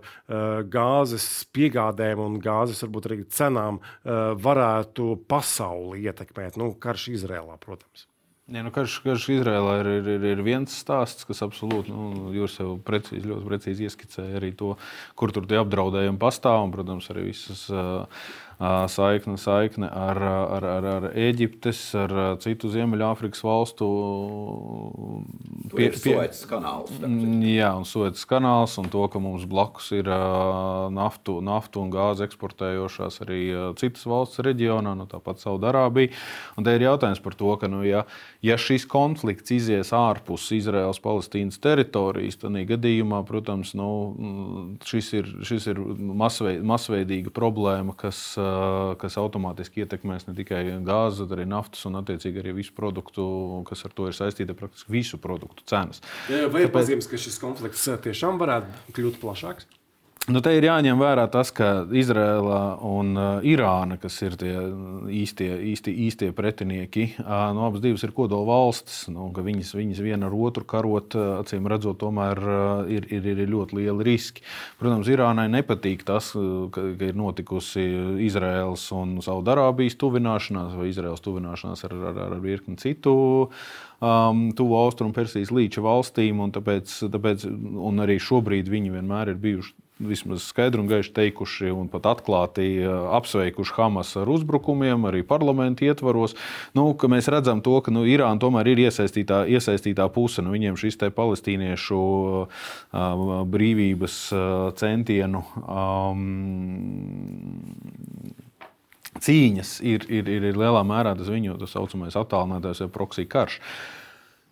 gāzes 0.72 1.26
piegādēm 1.56 2.20
un 2.20 2.38
gāzes 2.42 2.84
varbūt 2.84 3.08
arī 3.08 3.20
cenām 3.32 3.80
varētu 4.04 5.14
pasauli 5.28 6.04
ietekmēt? 6.04 6.60
Nu, 6.60 6.74
karš 6.76 7.08
Izrēlā, 7.16 7.56
protams. 7.62 8.11
Ja, 8.52 8.60
nu, 8.60 8.68
karš, 8.68 8.98
karš 9.00 9.30
Izrēlā 9.32 9.78
ir, 9.80 9.88
ir, 10.12 10.24
ir 10.34 10.40
viens 10.44 10.74
stāsts, 10.76 11.24
kas 11.24 11.40
absolūti, 11.46 11.88
nu, 11.88 12.32
jūs 12.36 12.58
jau 12.60 12.74
precīzi, 12.84 13.24
ļoti 13.30 13.46
precīzi 13.48 13.86
ieskicēja 13.88 14.36
arī 14.42 14.50
to, 14.58 14.74
kur 15.16 15.32
tur 15.32 15.46
tie 15.48 15.56
apdraudējumi 15.62 16.20
pastāv, 16.20 16.66
un, 16.66 16.74
protams, 16.74 17.08
arī 17.14 17.30
visas 17.30 17.62
uh, 17.72 18.26
saikne, 18.92 19.36
saikne 19.40 19.88
ar, 19.88 20.18
ar, 20.22 20.64
ar, 20.64 20.86
ar 20.86 21.06
Eģiptes, 21.18 21.80
ar 21.98 22.12
citu 22.42 22.70
Ziemeļāfrikas 22.72 23.42
valstu. 23.42 23.88
Pie, 25.72 25.88
pie, 25.96 26.14
kanāls. 26.50 26.92
Jā, 27.00 27.72
un 27.78 27.86
Suecas 27.88 28.24
kanāls, 28.28 28.76
un 28.80 28.90
to, 28.92 29.02
ka 29.10 29.22
mums 29.22 29.46
blakus 29.50 29.90
ir 29.96 30.08
naftu, 30.92 31.38
naftu 31.44 31.82
un 31.82 31.92
gāzi 31.94 32.26
eksportējošās 32.26 33.22
arī 33.24 33.40
citas 33.80 34.04
valsts 34.08 34.42
reģionā, 34.44 34.94
nu, 34.98 35.08
tāpat 35.10 35.42
Saudārābija. 35.42 36.12
Te 36.62 36.76
ir 36.76 36.86
jautājums 36.86 37.22
par 37.24 37.36
to, 37.38 37.56
ka, 37.58 37.70
nu, 37.72 37.82
ja, 37.86 38.04
ja 38.44 38.58
šis 38.60 38.86
konflikts 38.90 39.54
izies 39.54 39.90
ārpus 39.96 40.50
Izraels-Palestīnas 40.54 41.58
teritorijas, 41.62 42.38
tad 42.42 42.60
gadījumā, 42.68 43.22
protams, 43.26 43.74
nu, 43.78 43.88
šis 44.86 45.12
ir, 45.18 45.32
šis 45.48 45.70
ir 45.72 45.80
masveid, 46.22 46.62
masveidīga 46.66 47.32
problēma, 47.34 47.96
kas 47.98 48.22
kas 49.02 49.18
automātiski 49.20 49.84
ietekmēs 49.84 50.28
ne 50.28 50.36
tikai 50.38 50.62
gāzi, 50.86 51.24
bet 51.24 51.36
arī 51.36 51.46
naftas 51.50 51.84
un 51.88 52.00
attiecīgi 52.00 52.42
arī 52.42 52.56
visu 52.62 52.74
produktu, 52.76 53.26
kas 53.68 53.84
ar 53.88 53.94
to 53.96 54.08
ir 54.10 54.16
saistīta, 54.16 54.56
praktiski 54.58 54.94
visu 54.94 55.20
produktu 55.22 55.66
cenas. 55.68 56.02
Vai 56.28 56.38
ir 56.38 56.70
Tāpēc... 56.70 56.74
pazīmes, 56.78 57.10
ka 57.10 57.20
šis 57.20 57.38
konflikts 57.42 57.88
tiešām 58.06 58.40
varētu 58.42 58.96
kļūt 58.96 59.22
plašāks? 59.22 59.70
Nu, 60.30 60.38
te 60.38 60.52
ir 60.54 60.62
jāņem 60.62 61.00
vērā 61.02 61.24
tas, 61.34 61.48
ka 61.50 61.82
Izraela 61.98 62.76
un 62.86 63.08
uh, 63.18 63.42
Irāna, 63.42 63.96
kas 63.98 64.20
ir 64.22 64.36
tie 64.38 64.52
īstie, 65.18 65.48
īstie, 65.72 65.90
īstie 66.04 66.28
pretinieki, 66.30 67.08
uh, 67.24 67.48
no 67.56 67.64
abas 67.66 67.82
divas 67.82 68.04
ir 68.06 68.12
kodola 68.14 68.46
valstis. 68.46 69.00
Nu, 69.10 69.32
viņas, 69.34 69.72
viņas 69.74 70.02
viena 70.04 70.28
ar 70.28 70.36
otru 70.38 70.62
karot, 70.70 71.16
uh, 71.18 71.40
acīm 71.40 71.66
redzot, 71.66 71.98
tomēr 72.04 72.38
uh, 72.38 72.62
ir, 72.86 73.10
ir, 73.10 73.26
ir 73.34 73.50
ļoti 73.50 73.80
lieli 73.80 74.06
riski. 74.12 74.46
Protams, 74.78 75.10
Irānai 75.10 75.48
nepatīk 75.56 76.06
tas, 76.06 76.30
uh, 76.38 76.68
ka, 76.70 76.86
ka 77.00 77.10
ir 77.10 77.18
notikusi 77.18 77.82
Izraels 78.22 78.86
un 78.94 79.18
Saudārābijas 79.26 79.98
tuvināšanās 79.98 80.78
vai 80.78 80.92
Izraels 80.94 81.26
tuvināšanās 81.26 81.82
ar, 81.90 81.98
ar, 82.12 82.24
ar 82.28 82.40
virkni 82.46 82.78
citu 82.78 83.16
um, 83.98 84.50
tuvu 84.54 84.78
austrumu 84.86 85.18
Persijas 85.18 85.50
līča 85.50 85.82
valstīm. 85.82 86.46
Un 86.46 86.54
tāpēc, 86.54 87.00
tāpēc, 87.10 87.50
un 87.90 88.06
arī 88.06 88.22
šobrīd 88.22 88.70
viņi 88.70 89.00
vienmēr 89.00 89.34
ir 89.34 89.42
bijuši 89.50 89.80
vismaz 90.08 90.46
skaidri 90.48 90.82
un 90.82 90.88
gaiši 90.90 91.12
teikuši 91.16 91.70
un 91.74 91.88
pat 91.92 92.08
atklāti 92.10 92.66
eh, 92.82 92.88
apsveikuši 93.18 93.76
Hamas 93.76 94.14
ar 94.20 94.30
uzbrukumiem, 94.32 95.06
arī 95.08 95.22
parlamentu 95.26 95.86
ietvaros. 95.88 96.36
Nu, 96.76 96.90
mēs 97.12 97.30
redzam, 97.32 97.62
to, 97.64 97.78
ka 97.84 97.94
nu, 97.94 98.04
Irāna 98.08 98.40
tomēr 98.42 98.72
ir 98.72 98.84
iesaistītā, 98.86 99.44
iesaistītā 99.52 100.08
puse. 100.12 100.44
Nu, 100.44 100.52
viņiem 100.54 100.78
šis 100.80 101.00
palestīniešu 101.02 101.98
uh, 102.42 102.46
brīvības 103.48 104.16
uh, 104.36 104.42
centienu. 104.78 105.44
Um, 105.66 106.22
Cīņas 109.22 109.74
ir, 109.84 110.06
ir, 110.08 110.28
ir, 110.30 110.46
lielā 110.56 110.80
mērā 110.88 111.12
tas 111.18 111.28
viņu 111.30 111.58
tā 111.60 111.68
saucamais 111.68 112.16
attālinātais 112.18 112.80
vai 112.82 112.88
proksija 112.94 113.28
karš. 113.30 113.58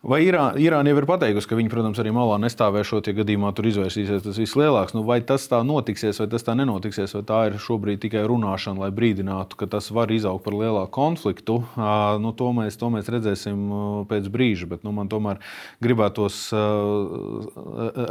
Vai 0.00 0.22
Irāna, 0.24 0.56
Irāna 0.56 0.88
jau 0.88 0.96
ir 0.96 1.04
pateikusi, 1.04 1.44
ka 1.44 1.56
viņi, 1.58 1.68
protams, 1.68 1.98
arī 2.00 2.08
malā 2.16 2.38
nestāvēšot, 2.40 3.10
ja 3.10 3.18
gadījumā 3.18 3.50
tur 3.52 3.66
izvērsīsies 3.68 4.22
tas 4.24 4.38
vislielākais? 4.40 4.94
Nu, 4.96 5.02
vai 5.04 5.18
tas 5.28 5.42
tā 5.44 5.58
notiksies, 5.60 6.16
vai 6.22 6.26
tas 6.32 6.46
tā 6.46 6.54
nenotiksies, 6.56 7.12
vai 7.18 7.20
tā 7.28 7.40
ir 7.50 7.58
šobrīd 7.60 8.00
tikai 8.00 8.22
runāšana, 8.24 8.80
lai 8.80 8.88
brīdinātu, 8.96 9.58
ka 9.60 9.68
tas 9.68 9.90
var 9.92 10.08
izaugt 10.08 10.46
par 10.46 10.56
lielāku 10.56 10.88
konfliktu? 10.96 11.58
Nu, 11.76 12.32
to, 12.32 12.48
mēs, 12.56 12.78
to 12.80 12.88
mēs 12.94 13.10
redzēsim 13.12 13.66
pēc 14.08 14.30
brīža, 14.32 14.70
bet 14.70 14.86
nu, 14.88 14.94
man 14.96 15.12
tomēr 15.12 15.42
gribētos 15.84 16.38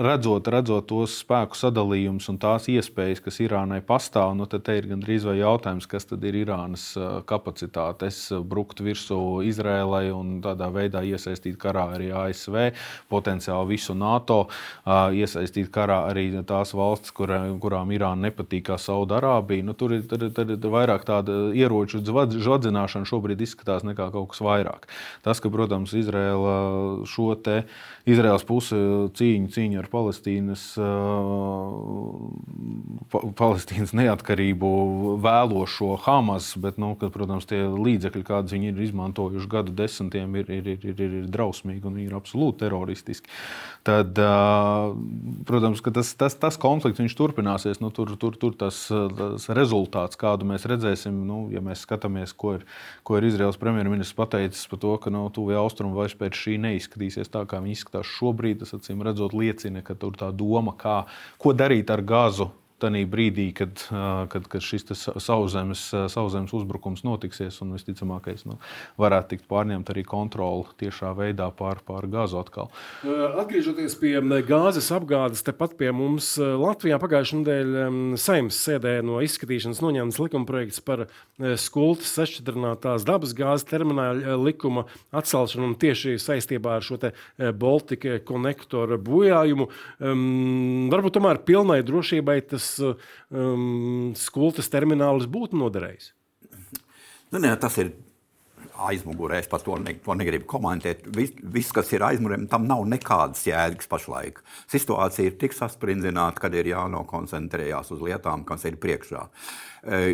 redzot, 0.06 0.52
redzot 0.54 0.86
tos 0.94 1.18
spēku 1.24 1.58
sadalījumus 1.58 2.30
un 2.30 2.38
tās 2.38 2.70
iespējas, 2.70 3.24
kas 3.26 3.42
Irānai 3.42 3.82
pastāv. 3.82 4.36
Nu, 4.38 4.46
tad 4.46 4.70
ir 4.76 4.92
gandrīz 4.94 5.26
vai 5.26 5.40
jautājums, 5.42 5.90
kas 5.90 6.06
tad 6.14 6.22
ir 6.30 6.38
Irānas 6.44 6.92
kapacitātes 7.26 8.28
brukt 8.46 8.86
virsū 8.86 9.42
Izrēlai 9.50 10.06
un 10.14 10.38
tādā 10.46 10.70
veidā 10.78 11.02
iesaistīt 11.16 11.58
karā 11.58 11.79
karā 11.80 11.96
arī 11.96 12.10
ASV, 12.14 12.58
potenciāli 13.10 13.76
visu 13.76 13.96
NATO, 13.98 14.48
iesaistīt 14.86 15.72
karā 15.74 16.04
arī 16.10 16.30
tās 16.48 16.74
valstis, 16.74 17.14
kur, 17.16 17.32
kurām 17.62 17.94
Irāna 17.96 18.30
nepatīk, 18.30 18.68
kā 18.70 18.80
Saudārābija. 18.82 19.66
Nu, 19.66 19.76
tur 19.78 19.96
ir, 19.98 20.06
tur, 20.10 20.28
tur 20.36 20.56
ir 20.56 20.60
vairāk 20.60 21.06
tāda 21.08 21.50
ieroču 21.56 22.02
žvadzināšana 22.04 23.08
šobrīd 23.10 23.42
izskatās 23.46 23.86
nekā 23.88 24.12
kaut 24.14 24.34
kas 24.34 24.44
vairāk. 24.44 24.90
Tas, 25.26 25.42
ka, 25.42 25.52
protams, 25.54 25.96
Izraela 25.98 27.06
šo 27.10 27.34
te 27.40 27.64
Izraels 28.10 28.46
puse 28.48 28.78
cīņu, 29.16 29.52
cīņu 29.54 29.80
ar 29.82 29.88
Palestīnas, 29.92 30.64
pa, 33.12 33.22
Palestīnas 33.38 33.94
neatkarību 33.98 34.72
vēlošo 35.22 35.94
Hamas, 36.06 36.52
bet, 36.62 36.80
nu, 36.82 36.96
kad, 37.00 37.14
protams, 37.14 37.46
tie 37.50 37.62
līdzekļi, 37.70 38.26
kādus 38.26 38.56
viņi 38.56 38.72
ir 38.72 38.82
izmantojuši 38.88 39.52
gadu 39.52 39.76
desmitiem, 39.78 40.40
ir, 40.42 40.50
ir, 40.58 40.72
ir, 40.74 40.90
ir, 40.90 41.18
ir 41.22 41.30
drausmīgi 41.30 41.69
drausmīgi 41.70 41.88
un 41.88 41.98
viņi 41.98 42.10
ir 42.10 42.16
absolūti 42.18 42.64
teroristiski, 42.64 43.30
tad, 43.84 44.18
protams, 45.48 45.82
tas, 45.82 46.14
tas, 46.18 46.36
tas 46.36 46.58
konflikts 46.58 47.16
turpināsies. 47.16 47.80
Nu, 47.82 47.92
tur 47.92 48.16
tur, 48.18 48.36
tur 48.38 48.56
tas, 48.58 48.88
tas 48.90 49.48
rezultāts, 49.50 50.18
kādu 50.20 50.46
mēs 50.46 50.66
redzēsim, 50.70 51.14
nu, 51.28 51.50
ja 51.54 51.62
mēs 51.62 51.86
skatāmies, 51.86 52.34
ko 52.34 52.58
ir, 52.58 52.66
ko 53.04 53.18
ir 53.18 53.30
Izraels 53.30 53.60
premjerministrs 53.60 54.18
pateicis 54.18 54.68
par 54.70 54.80
to, 54.80 54.96
ka 54.98 55.10
no 55.10 55.28
nu, 55.28 55.34
tuvie 55.34 55.58
austrumu 55.60 55.98
vairs 55.98 56.18
pēc 56.18 56.38
šī 56.38 56.58
neizskatīsies 56.62 57.32
tā, 57.32 57.46
kā 57.46 57.62
viņi 57.62 57.78
izskatās 57.78 58.10
šobrīd. 58.18 58.64
Tas 58.64 58.76
acīm 58.78 59.04
redzot, 59.06 59.36
liecina, 59.38 59.84
ka 59.86 59.96
tur 60.00 60.18
tā 60.20 60.32
doma, 60.36 60.76
kā, 60.80 61.04
ko 61.40 61.54
darīt 61.56 61.92
ar 61.94 62.04
gazu 62.04 62.50
tajā 62.82 63.06
brīdī, 63.10 63.50
kad, 63.56 63.82
kad, 64.32 64.48
kad 64.52 64.64
šis 64.64 64.88
sauszemes, 65.22 65.84
sauszemes 66.12 66.54
uzbrukums 66.56 67.04
notiksies, 67.08 67.60
un 67.64 67.76
visticamākais 67.76 68.46
nu, 68.50 68.58
varētu 69.00 69.36
tikt 69.36 69.48
pārņemta 69.52 69.94
arī 69.94 70.04
kontrole 70.08 70.68
tiešā 70.80 71.14
veidā 71.18 71.50
pār, 71.56 71.82
pār 71.86 72.08
gāzu 72.12 72.40
atkal. 72.42 72.72
Atgriežoties 73.04 73.98
pie 74.00 74.16
gāzes 74.48 74.90
apgādes, 74.96 75.44
tepat 75.46 75.76
pie 75.80 75.92
mums 75.96 76.32
Latvijā 76.40 77.00
pagājušajā 77.02 77.42
nedēļā 77.42 77.88
saimnes 78.20 78.60
sēdē 78.66 78.96
no 79.06 79.20
izskatīšanas 79.26 79.82
noņemts 79.84 80.22
likumprojekts 80.24 80.84
par 80.86 81.06
skultas 81.60 82.14
sašķidrinātās 82.18 83.08
dabas 83.08 83.36
gāzes 83.38 83.68
termināla 83.70 84.38
likuma 84.40 84.86
atcelšanu 85.16 85.76
tieši 85.80 86.18
saistībā 86.22 86.78
ar 86.80 86.86
šo 86.86 87.00
Baltika 87.60 88.18
konektoru 88.26 88.98
bojājumu. 89.02 89.70
Um, 90.04 90.90
varbūt 90.92 91.16
tomēr 91.18 91.40
pilnai 91.48 91.80
drošībai 91.86 92.40
tas 92.52 92.69
um, 92.84 94.12
skultas 94.18 94.70
terminālis 94.72 95.30
būtu 95.32 95.58
noderējis? 95.60 96.12
Nu, 97.30 97.42
ne, 97.42 97.52
tas 97.62 97.78
ir 97.82 97.94
aizmugurē. 98.80 99.40
Es 99.42 99.50
par 99.52 99.64
to, 99.64 99.78
ne, 99.82 99.96
to 100.04 100.16
negribu 100.18 100.48
komentēt. 100.50 101.08
Viss, 101.16 101.36
vis, 101.56 101.72
kas 101.76 101.92
ir 101.96 102.06
aizmugurē, 102.08 102.42
tam 102.52 102.68
nav 102.70 102.86
nekādas 102.90 103.44
jēgas 103.48 103.90
pašlaik. 103.92 104.44
Situācija 104.72 105.32
ir 105.32 105.40
tik 105.42 105.56
sasprindzināta, 105.56 106.44
ka 106.44 106.52
ir 106.56 106.72
jānokoncentrējās 106.72 107.92
uz 107.96 108.06
lietām, 108.06 108.46
kas 108.48 108.66
ir 108.70 108.80
priekšā. 108.82 109.26
E, 109.84 110.06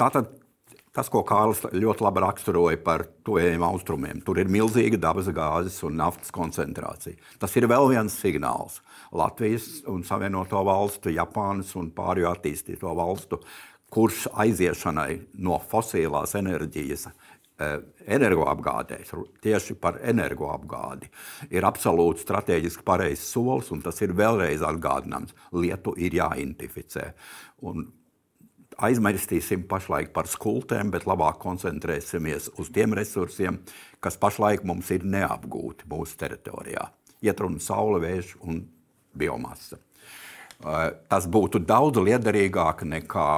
tātad 0.00 0.36
Tas, 0.90 1.06
ko 1.06 1.20
Kārlis 1.22 1.60
ļoti 1.70 2.02
labi 2.02 2.22
raksturoja 2.24 2.78
par 2.82 3.04
tuvējiem 3.22 3.62
austrumiem, 3.62 4.22
tur 4.26 4.40
ir 4.42 4.48
milzīga 4.50 4.98
dabas 4.98 5.28
gāzes 5.30 5.76
un 5.86 5.94
naftas 6.00 6.32
koncentrācija. 6.34 7.14
Tas 7.38 7.54
ir 7.54 7.68
vēl 7.70 7.86
viens 7.92 8.16
signāls 8.18 8.80
Latvijas 9.12 9.82
un 9.90 10.04
Savienoto 10.06 10.60
valstu, 10.64 11.10
Japānas 11.10 11.74
un 11.78 11.90
pārējo 11.94 12.30
attīstīto 12.30 12.92
valstu 12.94 13.40
kurš 13.90 14.28
aiziešanai 14.38 15.18
no 15.42 15.58
fosilās 15.70 16.36
enerģijas 16.38 17.06
eh, 17.10 17.78
energoapgādēs, 18.16 19.12
tieši 19.42 19.76
par 19.82 19.98
energoapgādi, 20.12 21.10
ir 21.50 21.66
absolūti 21.66 22.24
strateģiski 22.24 22.86
pareizs 22.86 23.26
solis, 23.34 23.70
un 23.74 23.82
tas 23.84 23.98
ir 24.04 24.14
vēlreiz 24.16 24.64
atgādināms. 24.66 25.34
Lietu 25.52 25.96
ir 25.98 26.16
jāidentificē. 26.20 27.10
Un 27.66 27.88
aizmirsīsim 28.80 29.66
pašlaik 29.68 30.14
par 30.14 30.30
skultēm, 30.30 30.94
bet 30.94 31.04
labāk 31.10 31.40
koncentrēsimies 31.42 32.52
uz 32.62 32.70
tiem 32.72 32.94
resursiem, 32.96 33.58
kas 34.00 34.16
pašlaik 34.20 34.62
mums 34.64 34.88
ir 34.94 35.04
neapgūti 35.04 35.90
mūsu 35.90 36.16
teritorijā. 36.22 36.86
Iet 37.20 37.42
runa 37.42 37.60
saule, 37.60 37.98
vējš 38.00 38.38
un 38.46 38.62
biomasa. 39.16 39.78
Eh, 40.60 40.90
tas 41.08 41.24
būtu 41.24 41.62
daudz 41.64 42.02
liederīgāk 42.04 42.82
nekā 42.84 43.30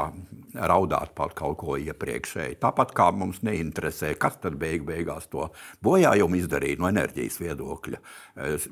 raudāt 0.58 1.12
par 1.14 1.30
kaut 1.38 1.60
ko 1.60 1.76
iepriekšēji. 1.78 2.58
Tāpat 2.60 2.90
kā 2.96 3.12
mums 3.14 3.44
neinteresē, 3.46 4.16
kas 4.18 4.40
tad 4.42 4.56
beig 4.58 4.82
beigās 4.88 5.28
to 5.30 5.46
bojājumu 5.86 6.40
izdarīja 6.40 6.80
no 6.82 6.90
enerģijas 6.90 7.38
viedokļa, 7.44 8.00
eh, 8.42 8.66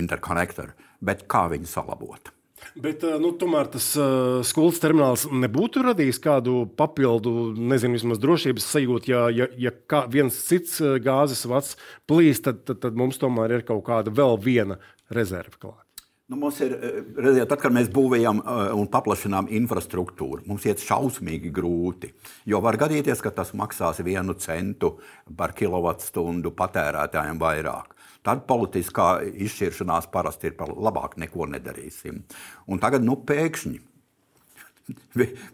interkonektoru, 0.00 0.72
bet 1.04 1.26
kā 1.28 1.44
viņu 1.52 1.68
salabot. 1.68 2.32
Bet 2.74 3.04
eh, 3.04 3.18
nu, 3.20 3.34
tomēr 3.36 3.68
tas 3.70 3.90
uh, 4.00 4.40
skolas 4.48 4.80
termināls 4.80 5.26
nebūtu 5.28 5.82
radījis 5.84 6.22
kādu 6.24 6.62
papildu, 6.74 7.52
nezinu, 7.52 7.98
vismaz 8.00 8.22
drošības 8.22 8.70
sajūtu. 8.72 9.12
Ja, 9.12 9.26
ja, 9.28 9.50
ja 9.60 10.00
viens 10.08 10.40
cits 10.48 10.80
gāzes 11.04 11.44
vats 11.44 11.76
plīst, 12.08 12.48
tad, 12.48 12.64
tad, 12.64 12.80
tad 12.86 12.96
mums 12.96 13.20
tomēr 13.20 13.58
ir 13.58 13.66
kaut 13.68 13.84
kāda 13.86 14.08
vēl 14.08 14.40
viena 14.40 14.80
rezerve 15.12 15.60
klāta. 15.60 15.87
Nu, 16.28 16.36
mums 16.36 16.58
ir, 16.60 16.74
redziet, 17.16 17.46
tad, 17.48 17.56
kad 17.62 17.72
mēs 17.72 17.86
būvējam 17.88 18.42
un 18.76 18.88
paplašinām 18.92 19.46
infrastruktūru, 19.56 20.42
mums 20.50 20.66
iet 20.68 20.82
šausmīgi 20.84 21.48
grūti. 21.56 22.10
Jo 22.48 22.60
var 22.60 22.76
gadīties, 22.80 23.22
ka 23.24 23.32
tas 23.32 23.54
maksās 23.56 24.02
vienu 24.04 24.36
centu 24.36 24.98
par 25.36 25.56
kilovatstundu 25.56 26.52
patērētājiem 26.58 27.40
vairāk 27.40 27.96
tad 28.28 28.44
politiskā 28.50 29.22
izšķiršanās 29.46 30.10
parasti 30.12 30.50
ir 30.50 30.56
par 30.58 30.72
labāk 30.74 31.16
neko 31.22 31.46
nedarīsim. 31.48 32.20
Un 32.68 32.82
tagad 32.82 33.04
nu, 33.06 33.16
pēkšņi 33.24 33.78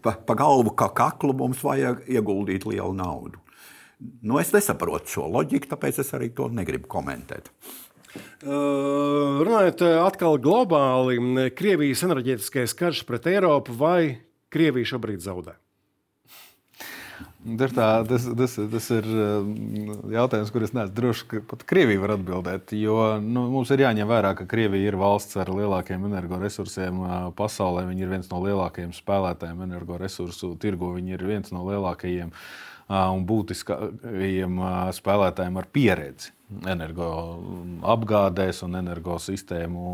pa, 0.03 0.15
pa 0.15 0.35
galvu 0.37 0.75
kā 0.77 0.89
kaklu 0.95 1.35
mums 1.37 1.63
vajag 1.63 2.05
ieguldīt 2.11 2.67
lielu 2.69 2.93
naudu. 2.95 3.41
Nu, 4.27 4.37
es 4.41 4.51
nesaprotu 4.51 5.13
šo 5.13 5.29
loģiku, 5.31 5.69
tāpēc 5.71 6.01
es 6.03 6.11
arī 6.17 6.29
to 6.35 6.49
negribu 6.51 6.89
komentēt. 6.91 7.47
Uh, 8.15 9.41
runājot 9.43 9.83
atkal 10.05 10.39
globāli, 10.39 11.19
Krievijas 11.57 12.05
enerģētiskais 12.07 12.75
karš 12.77 13.03
pret 13.07 13.27
Eiropu 13.31 13.75
vai 13.75 13.99
Krievija 14.53 14.95
šobrīd 14.95 15.23
zaudē? 15.25 15.57
Tas, 17.45 17.73
tā, 17.77 17.87
tas, 18.09 18.23
tas, 18.39 18.55
tas 18.71 18.87
ir 18.95 19.05
um, 19.05 19.49
jautājums, 20.09 20.49
kurus 20.49 20.71
es 20.71 20.73
neesmu 20.73 20.95
drošs, 20.97 21.25
ka 21.29 21.41
pat 21.45 21.61
Krievija 21.69 22.01
var 22.01 22.15
atbildēt. 22.15 22.73
Jo 22.73 22.95
nu, 23.21 23.43
mums 23.53 23.69
ir 23.75 23.83
jāņem 23.83 24.09
vērā, 24.09 24.31
ka 24.39 24.47
Krievija 24.49 24.89
ir 24.89 24.97
valsts 24.97 25.37
ar 25.37 25.51
lielākiem 25.53 26.07
energoresursiem 26.09 27.03
pasaulē. 27.37 27.85
Viņi 27.91 28.07
ir 28.07 28.13
viens 28.15 28.31
no 28.31 28.41
lielākajiem 28.41 28.95
spēlētājiem 28.97 29.61
energoresursu 29.67 30.55
tirgu. 30.61 30.95
Viņi 30.97 31.17
ir 31.19 31.27
viens 31.29 31.53
no 31.53 31.61
lielākajiem 31.69 32.33
un 32.89 33.27
būtiskākajiem 33.29 34.57
spēlētājiem 34.97 35.61
ar 35.61 35.69
pieredzi 35.77 36.33
energoapgādēs 36.45 38.61
un 38.67 38.77
energosistēmu 38.77 39.85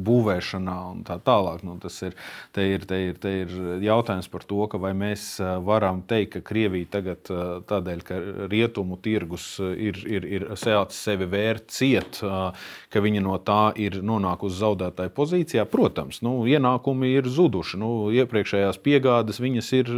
būvēšanā 0.00 0.76
un 0.90 1.02
tā 1.04 1.18
tālāk. 1.20 1.64
Nu, 1.66 1.76
tas 1.82 1.98
ir, 2.06 2.14
te 2.56 2.64
ir, 2.74 2.86
te 2.88 2.96
ir, 3.10 3.18
te 3.20 3.30
ir 3.42 3.50
jautājums 3.84 4.30
par 4.32 4.42
to, 4.48 4.64
vai 4.80 4.92
mēs 4.96 5.40
varam 5.66 6.00
teikt, 6.08 6.38
ka 6.38 6.46
Krievija 6.50 6.86
tagad 6.96 7.28
tādēļ, 7.68 8.04
ka 8.06 8.14
rietumu 8.52 8.96
tirgus 9.02 9.44
ir, 9.60 10.00
ir, 10.08 10.24
ir 10.24 10.46
sācis 10.60 11.00
sevi 11.04 11.28
vērt 11.30 11.68
ciet, 11.74 12.20
ka 12.22 13.04
viņa 13.04 13.24
no 13.24 13.36
tā 13.44 13.72
ir 13.80 14.00
nonākusi 14.06 14.60
zaudētāja 14.60 15.12
pozīcijā. 15.16 15.66
Protams, 15.70 16.22
nu, 16.24 16.38
ienākumi 16.48 17.12
ir 17.18 17.28
zuduši. 17.28 17.80
Nu, 17.80 17.90
iepriekšējās 18.16 18.80
piegādes 18.84 19.40
viņas 19.42 19.72
ir, 19.76 19.92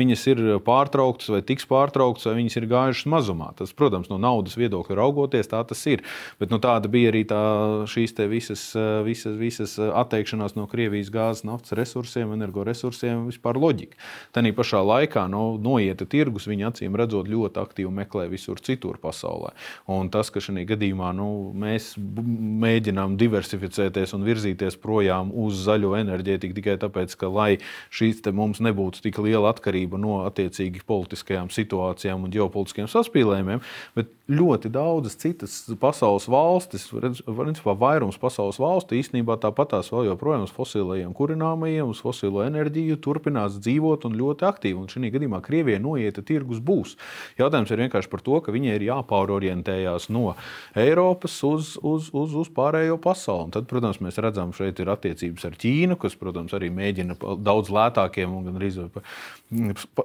viņas 0.00 0.26
ir 0.34 0.44
pārtrauktas 0.66 1.30
vai 1.36 1.42
tiks 1.46 1.68
pārtrauktas, 1.70 2.26
vai 2.30 2.38
viņas 2.42 2.60
ir 2.60 2.68
gājušas 2.70 3.10
mazumā. 3.14 3.52
Tas, 3.58 3.74
protams, 3.76 4.10
no 4.10 4.18
naudas 4.22 4.58
viedokļa 4.58 4.87
viedokļa 4.88 4.96
raugoties, 4.96 5.48
tā 5.48 5.62
tas 5.66 5.86
ir. 5.86 6.02
Bet 6.40 6.50
nu, 6.50 6.58
tāda 6.58 6.88
bija 6.88 7.10
arī 7.12 7.24
tā, 7.28 7.86
šīs 7.86 8.14
visas, 8.28 8.74
visas, 9.04 9.36
visas 9.38 9.78
atteikšanās 9.78 10.56
no 10.56 10.66
Krievijas 10.66 11.10
gāzes, 11.10 11.44
naftas 11.44 11.72
resursiem, 11.76 12.32
energoresursiem, 12.32 13.28
vispār 13.28 13.58
loģika. 13.58 13.96
Tanī 14.32 14.52
pašā 14.52 14.82
laikā 14.82 15.28
nu, 15.28 15.58
noieta 15.58 16.06
tirgus, 16.06 16.48
viņi 16.48 16.68
acīm 16.68 16.96
redzot 16.96 17.28
ļoti 17.28 17.60
aktīvi 17.60 17.92
meklē 17.92 18.28
visur 18.28 18.58
citur 18.60 18.98
pasaulē. 18.98 19.52
Un 19.88 20.10
tas, 20.10 20.30
ka 20.30 20.40
šajā 20.40 20.66
gadījumā 20.68 21.12
nu, 21.16 21.52
mēs 21.54 21.94
mēģinām 21.98 23.16
diversificēties 23.18 24.14
un 24.14 24.26
virzīties 24.26 24.78
projām 24.80 25.32
uz 25.32 25.64
zaļo 25.66 25.94
enerģētiku 25.98 26.58
tikai 26.58 26.78
tāpēc, 26.80 27.16
ka 27.18 27.30
lai 27.32 27.50
šīs 27.90 28.22
mums 28.34 28.60
nebūtu 28.60 29.00
tik 29.04 29.18
liela 29.22 29.52
atkarība 29.52 29.98
no 30.00 30.22
attiecīgi 30.26 30.82
politiskajām 30.88 31.50
situācijām 31.54 32.26
un 32.26 32.32
ģeopolitiskiem 32.34 32.88
saspīlējumiem, 32.90 33.62
bet 33.96 34.10
ļoti 34.28 34.70
daudzas 34.78 35.18
citas 35.20 35.60
pasaules 35.80 36.28
valstis, 36.30 36.88
principā 36.88 37.74
vairums 37.78 38.18
pasaules 38.20 38.60
valstu 38.62 38.96
īstenībā 38.98 39.36
tāpatās 39.42 39.92
vēl 39.92 40.12
joprojām 40.12 40.46
uz 40.46 40.54
fosilajiem 40.54 41.12
kurināmajiem, 41.18 41.90
uz 41.90 42.00
fosilo 42.04 42.44
enerģiju 42.46 42.98
turpinās 43.02 43.58
dzīvot 43.60 44.06
un 44.08 44.16
ļoti 44.18 44.46
aktīvi. 44.48 44.78
Un 44.78 44.90
šī 44.90 45.10
gadījumā 45.14 45.40
Krievijai 45.44 45.80
noieta 45.82 46.22
tirgus 46.26 46.60
būs. 46.64 46.96
Jautājums 47.40 47.72
ir 47.72 47.82
vienkārši 47.84 48.12
par 48.12 48.22
to, 48.24 48.40
ka 48.44 48.54
viņai 48.54 48.76
ir 48.78 48.86
jāpārorientējās 48.88 50.08
no 50.14 50.34
Eiropas 50.78 51.36
uz, 51.46 51.74
uz, 51.82 52.10
uz, 52.12 52.36
uz 52.42 52.50
pārējo 52.54 52.98
pasauli. 53.02 53.48
Un 53.48 53.54
tad, 53.54 53.68
protams, 53.70 54.00
mēs 54.04 54.20
redzam, 54.22 54.52
šeit 54.56 54.80
ir 54.82 54.92
attiecības 54.92 55.48
ar 55.48 55.58
Ķīnu, 55.58 55.98
kas, 56.00 56.16
protams, 56.18 56.54
arī 56.56 56.70
mēģina 56.74 57.18
daudz 57.44 57.72
lētākiem 57.74 58.34
un 58.38 58.48
gan 58.48 58.60
arī 58.60 58.70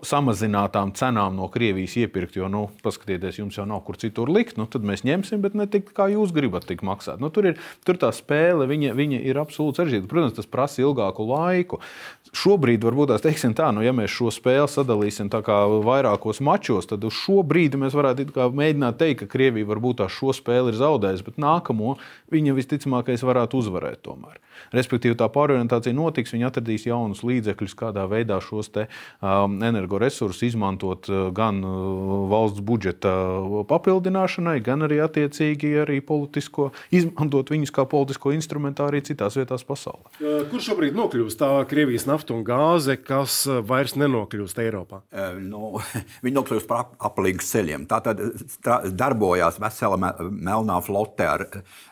samazinātām 0.07 0.93
cenām 0.97 1.37
no 1.37 1.49
Krievijas 1.53 1.97
iepirkt. 2.03 2.37
Jo, 2.39 2.49
nu, 2.51 2.65
paskatieties, 2.85 3.41
jums 3.41 3.59
jau 3.59 3.67
nav 3.69 3.83
kur 3.87 3.99
citur 4.01 4.31
likt, 4.31 4.57
nu, 4.59 4.62
tad 4.71 4.85
mēs 4.87 5.05
ņemsim, 5.07 5.41
bet 5.43 5.57
ne 5.57 5.67
tik 5.69 5.91
kā 5.95 6.07
jūs 6.11 6.33
gribat 6.35 6.67
tik 6.69 6.83
maksāt. 6.85 7.21
Nu, 7.23 7.31
tur, 7.33 7.51
ir, 7.51 7.61
tur 7.87 7.99
tā 8.01 8.11
spēle, 8.15 8.67
viņa, 8.69 8.93
viņa 8.97 9.21
ir 9.29 9.39
absolūti 9.41 9.81
sarežģīta. 9.81 10.09
Protams, 10.11 10.37
tas 10.37 10.49
prasa 10.49 10.83
ilgāku 10.83 11.27
laiku. 11.29 11.81
Šobrīd, 12.33 12.83
varbūt 12.85 13.11
tās 13.13 13.23
teiksim 13.25 13.53
tā, 13.57 13.69
nu, 13.75 13.83
ja 13.85 13.93
mēs 13.93 14.13
šo 14.13 14.31
spēli 14.33 14.69
sadalīsim 14.71 15.29
vairākos 15.85 16.41
mačos, 16.41 16.87
tad 16.89 17.03
uz 17.05 17.13
šo 17.13 17.43
brīdi 17.45 17.77
mēs 17.77 17.93
varētu 17.93 18.49
mēģināt 18.57 18.97
teikt, 18.97 19.23
ka 19.23 19.31
Krievija 19.35 19.69
varbūt 19.69 20.01
tā 20.01 20.09
šo 20.09 20.33
spēli 20.33 20.73
ir 20.73 20.79
zaudējusi, 20.79 21.27
bet 21.27 21.37
nākamo 21.41 21.97
viņa 22.33 22.57
visticamākais 22.57 23.25
varētu 23.27 23.61
uzvarēt 23.61 24.01
tomēr. 24.07 24.39
Respektīvi, 24.73 25.17
tā 25.17 25.27
pārorientācija 25.33 25.95
notiks, 25.95 26.33
viņi 26.33 26.47
atradīs 26.47 26.87
jaunus 26.87 27.23
līdzekļus, 27.25 27.75
kādā 27.77 28.05
veidā 28.09 28.39
šos 28.43 28.71
te, 28.73 28.87
um, 29.19 29.59
energoresursus 29.65 30.45
izmantot 30.49 31.09
uh, 31.11 31.27
gan 31.35 31.61
uh, 31.65 32.25
valsts 32.31 32.63
budžeta 32.65 33.13
papildināšanai, 33.69 34.52
gan 34.63 34.85
arī 34.85 34.99
attiecīgi 35.03 35.73
arī 35.83 35.99
politisko, 36.05 36.69
izmantot 36.93 37.51
viņus 37.53 37.73
kā 37.73 37.85
politisko 37.89 38.33
instrumentu 38.35 38.85
arī 38.85 39.01
citās 39.05 39.37
vietās 39.39 39.65
pasaulē. 39.67 40.13
Kur 40.51 40.63
šobrīd 40.63 40.97
nokļūst 40.97 41.39
tā 41.41 41.51
Krievijas 41.69 42.07
nafta 42.09 42.35
un 42.35 42.43
gāze, 42.47 42.97
kas 43.01 43.43
vairs 43.67 43.95
nenokļūst 43.99 44.61
Eiropā? 44.63 45.01
Nu, 45.41 45.79
viņi 46.25 46.35
nokļūst 46.37 46.69
par 46.69 46.93
aplīgas 47.09 47.51
ceļiem. 47.55 47.87
Tā 47.89 48.01
tad 48.05 48.21
darbojās 48.93 49.59
vesela 49.63 50.13
melnā 50.29 50.79
flote 50.85 51.27
ar 51.29 51.45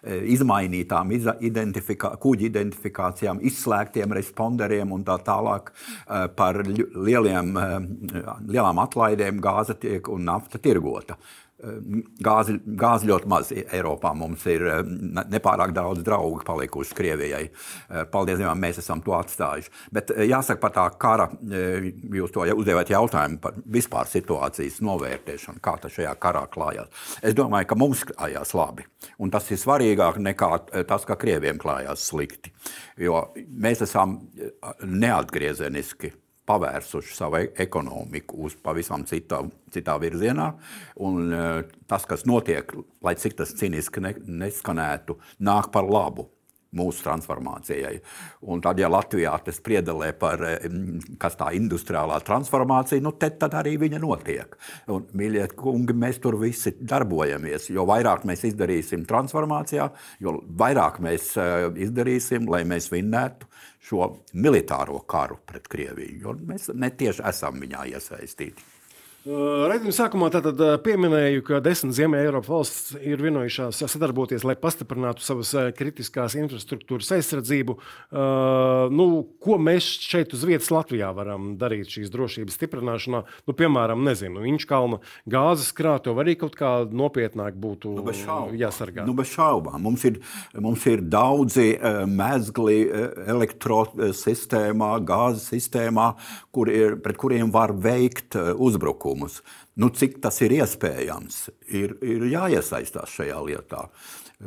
izmainītām 0.05 1.13
identifikā, 1.15 2.13
kuģi 2.21 2.49
identifikācijām, 2.51 3.41
izslēgtiem 3.47 4.15
responderiem 4.17 4.91
un 4.95 5.05
tā 5.07 5.17
tālāk 5.25 5.71
par 6.37 6.61
lieliem, 6.67 7.53
lielām 8.47 8.81
atlaidēm 8.83 9.41
gāze 9.43 9.77
tiek 9.79 10.09
un 10.11 10.27
nafta 10.29 10.61
tirgota. 10.61 11.17
Gāzi, 11.61 12.55
gāzi 12.65 13.05
ļoti 13.09 13.29
maz 13.29 13.51
Eiropā. 13.53 14.15
Mums 14.17 14.47
ir 14.49 14.63
eh, 14.65 14.79
nepārāk 15.29 15.73
daudz 15.75 16.01
draugu 16.05 16.41
palikuši 16.45 16.95
Krievijai. 16.97 17.41
Eh, 17.45 18.05
paldies 18.09 18.39
Dievam, 18.39 18.57
mēs 18.61 18.79
esam 18.81 19.03
to 19.05 19.13
atstājuši. 19.13 19.69
Bet 19.93 20.09
eh, 20.15 20.23
jāsaka 20.31 20.61
par 20.63 20.73
tā 20.73 20.85
kara, 21.01 21.27
jūs 22.17 22.33
to 22.33 22.47
uzdevāt 22.55 22.89
jautājumu 22.93 23.37
par 23.43 23.59
vispār 23.77 24.09
situācijas 24.09 24.79
novērtēšanu, 24.85 25.61
kā 25.61 25.75
tas 25.83 25.93
šajā 25.93 26.15
karā 26.21 26.47
klājās. 26.49 26.89
Es 27.21 27.37
domāju, 27.37 27.69
ka 27.69 27.77
mums 27.77 28.01
klājās 28.09 28.55
labi. 28.57 28.87
Un 29.21 29.33
tas 29.33 29.45
ir 29.53 29.61
svarīgāk 29.61 30.17
nekā 30.21 30.51
tas, 30.89 31.05
ka 31.05 31.19
Krieviem 31.21 31.61
klājās 31.61 32.07
slikti. 32.09 32.53
Jo 32.97 33.27
mēs 33.35 33.85
esam 33.85 34.17
neatgriezeniski 34.81 36.15
pavērsuši 36.51 37.15
savu 37.15 37.39
e- 37.39 37.49
ekonomiku 37.65 38.43
uz 38.47 38.57
pavisam 38.63 39.05
citā, 39.07 39.41
citā 39.73 39.97
virzienā. 40.01 40.51
Un, 41.07 41.31
e, 41.31 41.47
tas, 41.89 42.05
kas 42.09 42.27
notiek, 42.29 42.75
lai 43.03 43.15
cik 43.19 43.39
tas 43.39 43.55
cīniski 43.57 44.03
ne, 44.03 44.15
neskanētu, 44.43 45.17
nāk 45.47 45.71
par 45.73 45.87
labu 45.87 46.29
mūsu 46.77 47.03
transformācijai. 47.05 47.97
Un 48.51 48.61
tad, 48.63 48.79
ja 48.79 48.89
Latvijā 48.91 49.33
tas 49.45 49.59
priedelē 49.63 50.11
par 50.19 50.43
e, 50.47 50.55
kas 51.21 51.37
tā 51.39 51.51
industriālā 51.57 52.21
transformācija, 52.27 53.03
nu, 53.03 53.13
tad, 53.19 53.37
tad 53.41 53.57
arī 53.59 53.77
viņa 53.81 54.01
notiek. 54.01 54.57
Un, 54.91 55.07
mīļie 55.17 55.47
kungi, 55.59 55.95
mēs 55.97 56.21
tur 56.23 56.39
visi 56.41 56.75
darbojamies. 56.79 57.69
Jo 57.75 57.85
vairāk 57.89 58.25
mēs 58.29 58.45
izdarīsim 58.51 59.05
transformācijā, 59.09 59.89
jo 60.23 60.37
vairāk 60.61 61.01
mēs 61.03 61.33
izdarīsim, 61.87 62.47
lai 62.51 62.63
mēs 62.67 62.91
vinnētu 62.93 63.49
šo 63.81 64.11
militāro 64.37 65.01
karu 65.09 65.39
pret 65.45 65.67
Krieviju, 65.71 66.19
jo 66.21 66.35
mēs 66.47 66.69
netieši 66.73 67.25
esam 67.31 67.57
viņā 67.61 67.87
iesaistīti. 67.95 68.70
Raidījuma 69.21 69.93
sākumā 69.93 70.31
tātad 70.33 70.57
pieminēju, 70.81 71.43
ka 71.45 71.59
desmit 71.61 71.93
Ziemeļa 71.93 72.25
Eiropas 72.25 72.49
valsts 72.49 72.95
ir 73.05 73.21
vienojušās 73.21 73.77
sadarboties, 73.93 74.41
lai 74.41 74.55
pastiprinātu 74.57 75.21
savas 75.21 75.51
kritiskās 75.77 76.33
infrastruktūras 76.39 77.11
aizsardzību. 77.19 77.75
Nu, 78.89 79.05
ko 79.37 79.59
mēs 79.61 79.85
šeit 80.01 80.33
uz 80.33 80.41
vietas 80.49 80.71
Latvijā 80.73 81.11
varam 81.13 81.51
darīt 81.61 81.93
šīs 81.93 82.09
drošības 82.09 82.57
stiprināšanā? 82.57 83.21
Nu, 83.45 83.55
piemēram, 83.59 84.01
nezinu, 84.07 84.41
Inčkalna 84.49 84.97
gāzes 85.29 85.69
krātuve 85.77 86.25
arī 86.25 86.33
kaut 86.41 86.57
kā 86.57 86.71
nopietnāk 86.89 87.61
būtu 87.61 87.93
nu, 87.99 88.17
jāsargā. 88.57 89.05
Nu, 89.05 89.13
bez 89.21 89.35
šaubām. 89.35 89.77
Mums 89.85 90.07
ir, 90.09 90.17
mums 90.57 90.87
ir 90.89 91.05
daudzi 91.05 91.75
mezgli 92.09 92.89
elektrosistēmā, 92.89 94.95
gāzes 95.05 95.45
sistēmā, 95.53 96.09
kur 96.49 96.73
ir, 96.73 96.97
pret 97.05 97.21
kuriem 97.21 97.53
var 97.53 97.77
veikt 97.77 98.41
uzbrukumu 98.57 99.10
pasākumus. 99.11 99.41
Nu, 99.75 99.89
cik 99.89 100.21
tas 100.21 100.41
ir 100.41 100.51
iespējams, 100.51 101.49
ir, 101.69 101.97
ir 102.01 102.25
jāiesaistās 102.31 103.09
šajā 103.09 103.39
lietā. 103.45 103.89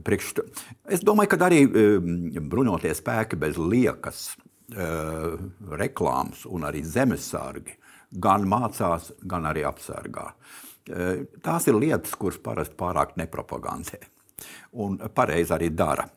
Priekš, 0.05 0.41
es 0.89 1.01
domāju, 1.01 1.31
ka 1.31 1.47
arī 1.47 1.65
um, 1.67 2.31
bruņotie 2.51 2.95
spēki 2.95 3.37
bez 3.37 3.57
liekas 3.57 4.37
uh, 4.75 5.39
reklāmas 5.71 6.45
un 6.47 6.65
arī 6.65 6.83
zemesargi 6.83 7.79
gan 8.11 8.47
mācās, 8.47 9.13
gan 9.23 9.47
arī 9.47 9.65
apsargā. 9.65 10.35
Uh, 10.91 11.25
tās 11.43 11.67
ir 11.69 11.79
lietas, 11.79 12.15
kuras 12.15 12.39
parasti 12.39 12.77
pārāk 12.77 13.17
nepropagandē 13.17 14.03
un 14.73 14.99
pareizi 15.15 15.55
arī 15.55 15.71
dara. 15.71 16.09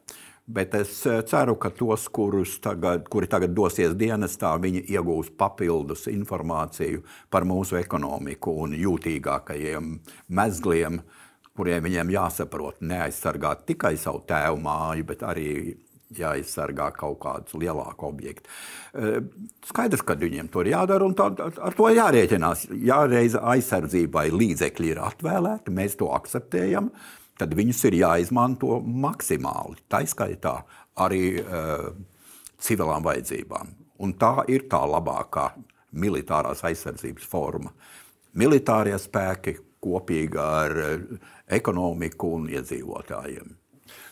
Bet 0.48 0.76
es 0.80 1.02
eh, 1.06 1.20
ceru, 1.28 1.58
ka 1.60 1.74
tos, 1.76 2.06
tagad, 2.64 3.10
kuri 3.12 3.28
tagad 3.28 3.52
dosies 3.52 3.92
dienestā, 4.00 4.54
viņi 4.64 4.86
iegūs 4.96 5.34
papildus 5.36 6.06
informāciju 6.08 7.02
par 7.30 7.44
mūsu 7.44 7.76
ekonomiku 7.82 8.54
un 8.64 8.76
jūtīgākajiem 8.80 9.90
mezgliem, 10.40 11.02
kuriem 11.52 11.84
viņiem 11.84 12.14
jāsaprot, 12.16 12.80
neaizsargāt 12.80 13.66
tikai 13.68 13.98
savu 14.00 14.24
tēvu 14.30 14.64
māju, 14.64 15.10
bet 15.12 15.28
arī 15.28 15.52
jāizsargā 16.16 16.94
kaut 16.96 17.20
kāds 17.26 17.52
lielāks 17.60 18.08
objekts. 18.08 18.48
Eh, 18.96 19.20
skaidrs, 19.68 20.06
ka 20.08 20.16
viņiem 20.16 20.48
to 20.48 20.64
ir 20.64 20.72
jādara 20.78 21.12
un 21.12 21.16
tā, 21.18 21.28
ar 21.44 21.76
to 21.76 21.92
jārēķinās. 21.92 22.70
Ja 22.88 23.04
reiz 23.04 23.36
aizsardzībai 23.36 24.30
līdzekļi 24.32 24.96
ir 24.96 25.04
atvēlēti, 25.12 25.76
mēs 25.76 26.00
to 26.00 26.14
akceptējam 26.16 26.94
tad 27.38 27.54
viņus 27.58 27.84
ir 27.90 28.00
jāizmanto 28.02 28.80
maksimāli. 28.82 29.82
Tā 29.90 30.02
izskaitā 30.06 30.58
arī 31.04 31.38
uh, 31.42 31.92
civilām 32.62 33.06
vajadzībām. 33.06 33.76
Un 34.04 34.14
tā 34.20 34.34
ir 34.52 34.68
tā 34.70 34.82
labākā 34.86 35.52
militārās 35.98 36.64
aizsardzības 36.68 37.30
forma. 37.30 37.72
Militārie 38.38 38.98
spēki 39.02 39.58
kopīgi 39.82 40.42
ar 40.42 40.76
uh, 40.82 41.24
ekonomiku 41.60 42.36
un 42.40 42.52
iedzīvotājiem. 42.54 43.56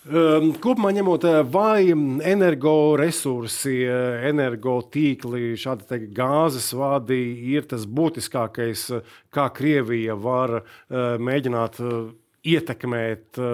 Um, 0.06 0.52
kopumā 0.62 0.92
ņemot, 0.94 1.24
eh, 1.26 1.40
vai 1.50 1.90
energoresursi, 2.30 3.74
energotīkli, 4.30 5.56
šādi 5.58 5.98
gāzes 6.14 6.70
vadi 6.78 7.18
ir 7.56 7.66
tas 7.66 7.88
būtiskākais, 7.90 8.86
kā 9.34 9.50
Krievija 9.50 10.14
var 10.14 10.62
mēģināt 10.94 11.82
ietekmēt 12.46 13.40
eh, 13.42 13.52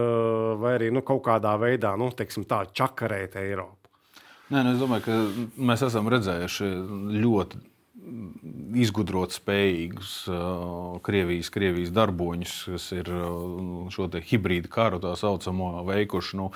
vai 0.62 0.76
arī 0.78 0.92
nu, 0.94 1.04
kaut 1.08 1.24
kādā 1.28 1.56
veidā 1.62 1.94
nu, 2.00 2.12
teiksim, 2.16 2.46
tā, 2.50 2.64
čakarēt 2.76 3.38
Eiropu? 3.42 3.78
Nē, 4.52 4.66
nu, 4.66 4.74
es 4.74 4.82
domāju, 4.82 5.06
ka 5.08 5.20
mēs 5.72 5.86
esam 5.88 6.10
redzējuši 6.12 6.72
ļoti 7.24 7.62
izgudrot 8.82 9.34
spējīgus 9.36 10.14
Krievijas, 11.06 11.50
Krievijas 11.54 11.92
darboņus, 11.94 12.54
kas 12.74 12.88
ir 12.96 13.10
šo 13.94 14.08
hibrīdu 14.32 14.72
karu 14.72 15.02
tā 15.04 15.14
saucamo 15.20 15.84
veikuši. 15.88 16.38
Nu, 16.40 16.50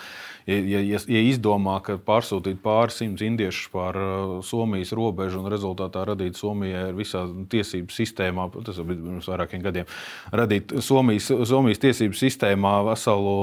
ja, 0.48 0.58
ja, 0.80 1.00
ja 1.00 1.22
izdomā, 1.30 1.78
ka 1.86 1.98
pārsūtīt 2.02 2.62
pāris 2.64 3.00
simtus 3.02 3.26
indiešus 3.28 3.70
pār 3.74 4.00
Somijas 4.46 4.94
robežu 4.98 5.42
un 5.42 5.50
rezultātā 5.52 6.06
radīt 6.10 6.40
Somijai 6.40 6.90
visā 6.98 7.26
tiesību 7.52 7.94
sistēmā, 7.94 8.48
tas 8.66 8.80
bija 8.82 9.02
pirms 9.04 9.30
vairākiem 9.30 9.64
gadiem, 9.66 9.90
radīt 10.36 10.76
Somijas, 10.86 11.30
Somijas 11.50 11.84
tiesību 11.84 12.18
sistēmā 12.18 12.78
veselu 12.90 13.36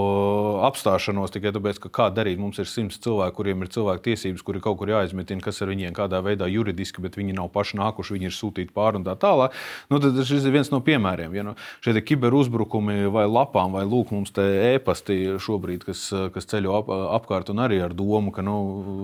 apstāšanos 0.69 1.35
tikai 1.35 1.55
tāpēc, 1.55 1.81
ka 1.87 1.93
kā 2.01 2.11
darīt, 2.15 2.41
mums 2.43 2.61
ir 2.63 2.71
simts 2.71 3.01
cilvēku, 3.03 3.43
kuriem 3.43 3.65
ir 3.65 3.73
cilvēku 3.73 4.09
tiesības, 4.11 4.45
kuri 4.47 4.63
kaut 4.65 4.81
kur 4.81 4.93
jāizmetina, 4.93 5.45
kas 5.45 5.63
ar 5.63 5.73
viņiem 5.73 5.95
kādā 5.97 6.23
veidā 6.25 6.49
juridiski, 6.51 7.03
bet 7.05 7.19
viņi 7.21 7.37
nav 7.39 7.51
paši 7.55 7.79
nākuši, 7.81 8.02
viņi 8.11 8.29
ir 8.29 8.35
sūtīti 8.35 8.75
pāri 8.75 8.99
un 8.99 9.07
tā 9.07 9.15
tālāk. 9.21 9.55
Nu, 9.93 10.01
tad 10.03 10.19
šis 10.27 10.47
ir 10.49 10.55
viens 10.57 10.73
no 10.73 10.81
piemēriem. 10.85 11.35
Ja, 11.37 11.45
nu, 11.47 11.55
šie 11.85 11.95
kiberuzbrukumi 12.03 13.07
vai 13.13 13.25
lapām, 13.31 13.77
vai 13.77 13.85
lūk, 13.87 14.11
mums 14.15 14.35
te 14.35 14.45
ēpasti 14.75 15.39
šobrīd, 15.43 15.87
kas, 15.87 16.09
kas 16.35 16.49
ceļo 16.51 16.77
ap, 16.81 16.93
apkārt 17.21 17.53
un 17.53 17.63
arī 17.63 17.83
ar 17.85 17.95
domu, 17.97 18.33
ka 18.35 18.45
nu, 18.45 18.57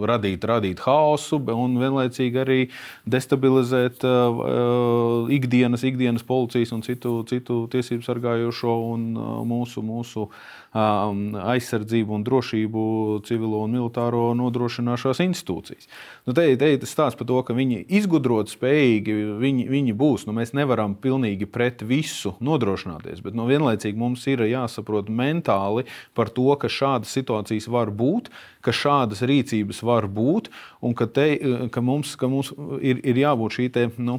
radīt, 0.08 0.44
radīt 0.48 0.82
haosu 0.84 1.40
un 1.54 1.78
vienlaicīgi 1.80 2.42
arī 2.42 2.60
destabilizēt 3.08 4.04
uh, 4.08 5.30
ikdienas, 5.32 5.84
ikdienas 5.86 6.26
policijas 6.26 6.74
un 6.76 6.84
citu, 6.86 7.20
citu 7.28 7.66
tiesību 7.72 8.06
sargājošo 8.06 8.78
un 8.92 9.10
uh, 9.16 9.34
mūsu, 9.48 9.84
mūsu 9.84 10.26
um, 10.26 10.32
aizsardzību 10.74 12.12
un 12.12 12.24
drošību 12.26 12.82
civilo 13.24 13.62
un 13.64 13.72
militāro 13.72 14.34
nodrošināšanās 14.36 15.22
institūcijas. 15.24 15.88
Nu, 16.28 16.34
te 16.36 16.44
ir 16.52 16.58
tas 16.58 16.92
stāsts 16.92 17.18
par 17.18 17.28
to, 17.28 17.40
ka 17.46 17.56
viņi 17.56 17.86
izgudrot 17.98 18.52
spējīgi, 18.52 19.16
viņi, 19.40 19.64
viņi 19.72 19.96
būs. 19.96 20.26
Nu, 20.28 20.36
mēs 20.36 20.52
nevaram 20.56 20.94
pilnīgi 20.94 21.48
pret 21.48 21.82
visu 21.82 22.34
nodrošināties, 22.44 23.22
bet 23.24 23.38
nu, 23.38 23.48
vienlaicīgi 23.48 23.96
mums 23.98 24.26
ir 24.28 24.44
jāsaprot 24.44 25.08
mentāli 25.08 25.86
par 26.14 26.28
to, 26.28 26.50
ka 26.60 26.68
šādas 26.68 27.14
situācijas 27.16 27.70
var 27.72 27.88
būt, 27.88 28.28
ka 28.60 28.74
šādas 28.74 29.22
rīcības 29.24 29.80
var 29.86 30.08
būt 30.12 30.50
un 30.84 30.92
ka, 30.98 31.08
te, 31.08 31.30
ka 31.72 31.80
mums, 31.80 32.12
ka 32.20 32.28
mums 32.28 32.52
ir, 32.84 33.00
ir 33.08 33.22
jābūt 33.24 33.56
šī 33.56 33.68
te, 33.72 33.86
nu, 33.96 34.18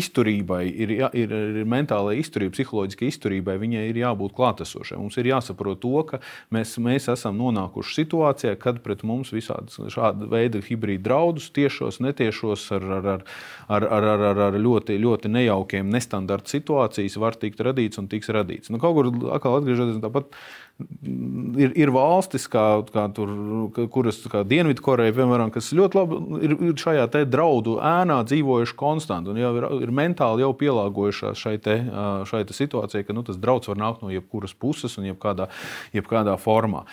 izturībai, 0.00 0.64
ir, 0.70 0.96
jā, 1.02 1.12
ir, 1.12 1.34
ir 1.60 1.68
mentālai 1.68 2.16
izturībai, 2.22 2.56
psiholoģiskai 2.56 3.12
izturībai, 3.12 3.58
viņai 3.60 3.84
ir 3.90 4.00
jābūt 4.00 4.36
klātesošai. 4.38 4.96
Mums 5.02 5.18
ir 5.20 5.28
jāsaprot 5.34 5.57
to, 5.58 6.02
ka 6.08 6.20
mēs, 6.54 6.76
mēs 6.82 7.08
esam 7.12 7.38
nonākuši 7.40 7.96
situācijā, 8.02 8.54
kad 8.60 8.80
pret 8.84 9.04
mums 9.06 9.32
visādi 9.34 9.90
šāda 9.92 10.28
veida 10.30 10.62
hibrīda 10.64 11.04
draudus, 11.08 11.50
tiešos, 11.54 12.00
netiešos, 12.04 12.68
ar, 12.76 12.88
ar, 12.98 13.10
ar, 13.12 13.88
ar, 13.88 14.08
ar, 14.14 14.24
ar, 14.30 14.42
ar 14.48 14.60
ļoti, 14.60 14.98
ļoti 15.02 15.32
nejaukiem, 15.34 15.90
nestandarta 15.92 16.54
situācijas 16.54 17.18
var 17.20 17.38
tikt 17.40 17.60
radīts 17.64 18.00
un 18.00 18.08
tiks 18.10 18.30
radīts. 18.34 18.72
Nu, 18.72 18.80
kaut 18.82 18.96
kur 18.98 19.12
atkal 19.34 19.58
atgriežoties 19.60 20.00
tāpat 20.04 20.36
ir, 20.78 21.72
ir 21.74 21.90
valstis, 21.94 22.46
kā, 22.50 22.64
kā 22.92 23.06
tur, 23.14 23.32
kuras 23.92 24.20
Dienvidkoreja, 24.48 25.14
piemēram, 25.16 25.50
kas 25.54 25.72
ļoti 25.76 25.98
labi 25.98 26.20
ir, 26.46 26.54
ir 26.70 26.78
šajā 26.78 27.08
draudu 27.26 27.78
ēnā 27.82 28.20
dzīvojuši 28.28 28.76
konstanti 28.78 29.32
un 29.32 29.40
jau 29.42 29.52
ir, 29.58 29.68
ir 29.88 29.94
mentāli 29.94 30.44
jau 30.46 30.52
pielāgojušās 30.60 31.42
šai, 31.42 31.56
te, 31.64 31.78
šai 32.30 32.44
te 32.46 32.56
situācijai, 32.56 33.06
ka 33.08 33.16
nu, 33.16 33.26
tas 33.26 33.40
drauds 33.40 33.70
var 33.70 33.80
nākt 33.80 34.04
no 34.04 34.12
jebkuras 34.14 34.54
puses 34.54 34.94
un 35.00 35.10
jebkādā, 35.10 35.48
jebkādā 35.96 36.38
formā. 36.40 36.84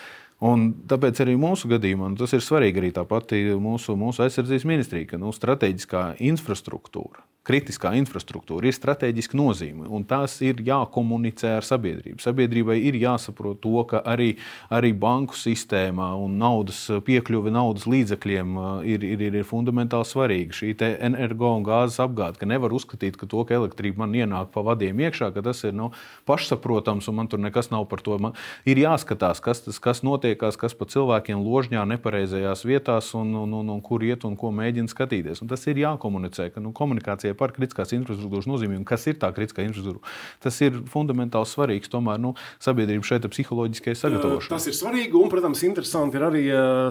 Un 0.46 0.68
tāpēc 0.90 1.22
arī 1.24 1.38
mūsu 1.40 1.70
gadījumā 1.70 2.10
tas 2.18 2.34
ir 2.36 2.44
svarīgi 2.44 2.82
arī 2.82 2.90
tā 2.92 3.06
pati 3.08 3.40
mūsu, 3.56 3.94
mūsu 3.96 4.26
aizsardzības 4.26 4.66
ministrija, 4.68 5.14
ka 5.14 5.22
nu, 5.22 5.32
strateģiskā 5.32 6.10
infrastruktūra 6.26 7.24
kritiskā 7.46 7.92
infrastruktūra 8.00 8.66
ir 8.66 8.74
strateģiska 8.74 9.38
nozīme, 9.38 9.86
un 9.86 10.04
tās 10.08 10.34
ir 10.44 10.60
jākomunicē 10.66 11.56
ar 11.60 11.66
sabiedrību. 11.66 12.18
Sabiedrībai 12.22 12.78
ir 12.88 12.98
jāsaprot 12.98 13.60
to, 13.62 13.76
ka 13.88 14.02
arī, 14.06 14.32
arī 14.72 14.92
banku 14.96 15.36
sistēmā 15.38 16.10
un 16.18 16.38
naudas 16.40 16.80
piekļuve 17.06 17.52
naudas 17.54 17.86
līdzekļiem 17.90 18.56
ir, 18.88 19.06
ir, 19.06 19.22
ir, 19.28 19.38
ir 19.42 19.46
fundamentāli 19.46 20.08
svarīga. 20.08 20.56
Šī 20.56 20.74
energo 20.82 21.52
un 21.56 21.66
gāzes 21.66 22.00
apgāde, 22.02 22.40
ka 22.40 22.48
nevar 22.48 22.74
uzskatīt, 22.74 23.18
ka 23.20 23.28
to, 23.30 23.44
ka 23.46 23.56
elektrība 23.60 24.04
man 24.04 24.16
ienāk 24.18 24.50
pa 24.54 24.64
vadiem 24.66 24.98
iekšā, 25.06 25.30
ka 25.34 25.44
tas 25.46 25.62
ir 25.68 25.76
nu, 25.76 25.92
pašsaprotams 26.28 27.06
un 27.10 27.20
man 27.20 27.30
tur 27.30 27.42
nekas 27.42 27.70
nav 27.70 27.86
par 27.90 28.02
to. 28.04 28.18
Man 28.22 28.34
ir 28.68 28.80
jāskatās, 28.82 29.40
kas, 29.44 29.62
tas, 29.66 29.78
kas 29.82 30.02
notiekās, 30.06 30.58
kas 30.58 30.74
pa 30.76 30.88
cilvēkiem 30.90 31.44
ložņā 31.44 31.84
nepareizajās 31.94 32.66
vietās 32.66 33.12
un, 33.18 33.34
un, 33.44 33.54
un, 33.60 33.72
un 33.76 33.82
kur 33.84 34.04
iet 34.06 34.26
un 34.26 34.36
ko 34.38 34.50
mēģina 34.54 34.90
skatīties. 34.90 35.42
Un 35.44 35.52
tas 35.52 35.62
ir 35.70 35.80
jākomunicē, 35.84 36.50
ka 36.54 36.62
nu, 36.64 36.74
komunikācija 36.76 37.35
par 37.38 37.54
kritiskās 37.56 37.92
infrastruktūras 37.96 38.48
nozīmību, 38.50 38.84
kas 38.88 39.06
ir 39.10 39.18
tā 39.22 39.30
kritiskā 39.36 39.64
infrastruktūra. 39.66 40.14
Tas 40.42 40.60
ir 40.64 40.80
fundamentāli 40.92 41.50
svarīgs 41.50 41.92
tomēr 41.92 42.20
nu, 42.22 42.34
sabiedrības 42.62 43.12
šeit 43.12 43.28
psihoģiskajai 43.32 43.98
sagatavošanai. 44.00 44.56
Tas 44.56 44.68
ir 44.70 44.76
svarīgi 44.76 45.18
un, 45.20 45.30
protams, 45.32 45.62
interesanti 45.68 46.18
ir 46.18 46.26
arī 46.26 46.44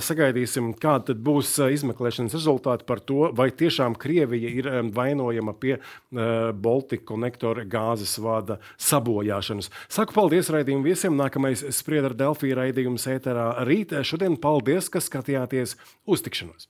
sagaidīsim, 0.06 0.74
kāda 0.82 1.16
būs 1.18 1.56
izmeklēšanas 1.76 2.36
rezultāti 2.38 2.88
par 2.88 3.02
to, 3.04 3.32
vai 3.36 3.50
tiešām 3.56 3.98
Krievija 4.00 4.52
ir 4.62 4.70
vainojama 4.96 5.56
pie 5.60 5.78
Baltika 6.12 7.08
konektora 7.14 7.66
gāzes 7.70 8.18
vada 8.22 8.60
sabojāšanas. 8.82 9.72
Saku 9.92 10.16
paldies 10.18 10.52
raidījumu 10.54 10.86
viesiem. 10.86 11.16
Nākamais 11.16 11.64
sprieda 11.76 12.12
ar 12.12 12.18
Delfiju 12.20 12.60
raidījumu 12.60 13.02
ēterā 13.16 13.50
rīt. 13.68 13.96
Šodien 14.06 14.38
paldies, 14.42 14.92
ka 14.92 15.04
skatījāties 15.04 15.78
uz 16.06 16.26
tikšanos! 16.26 16.70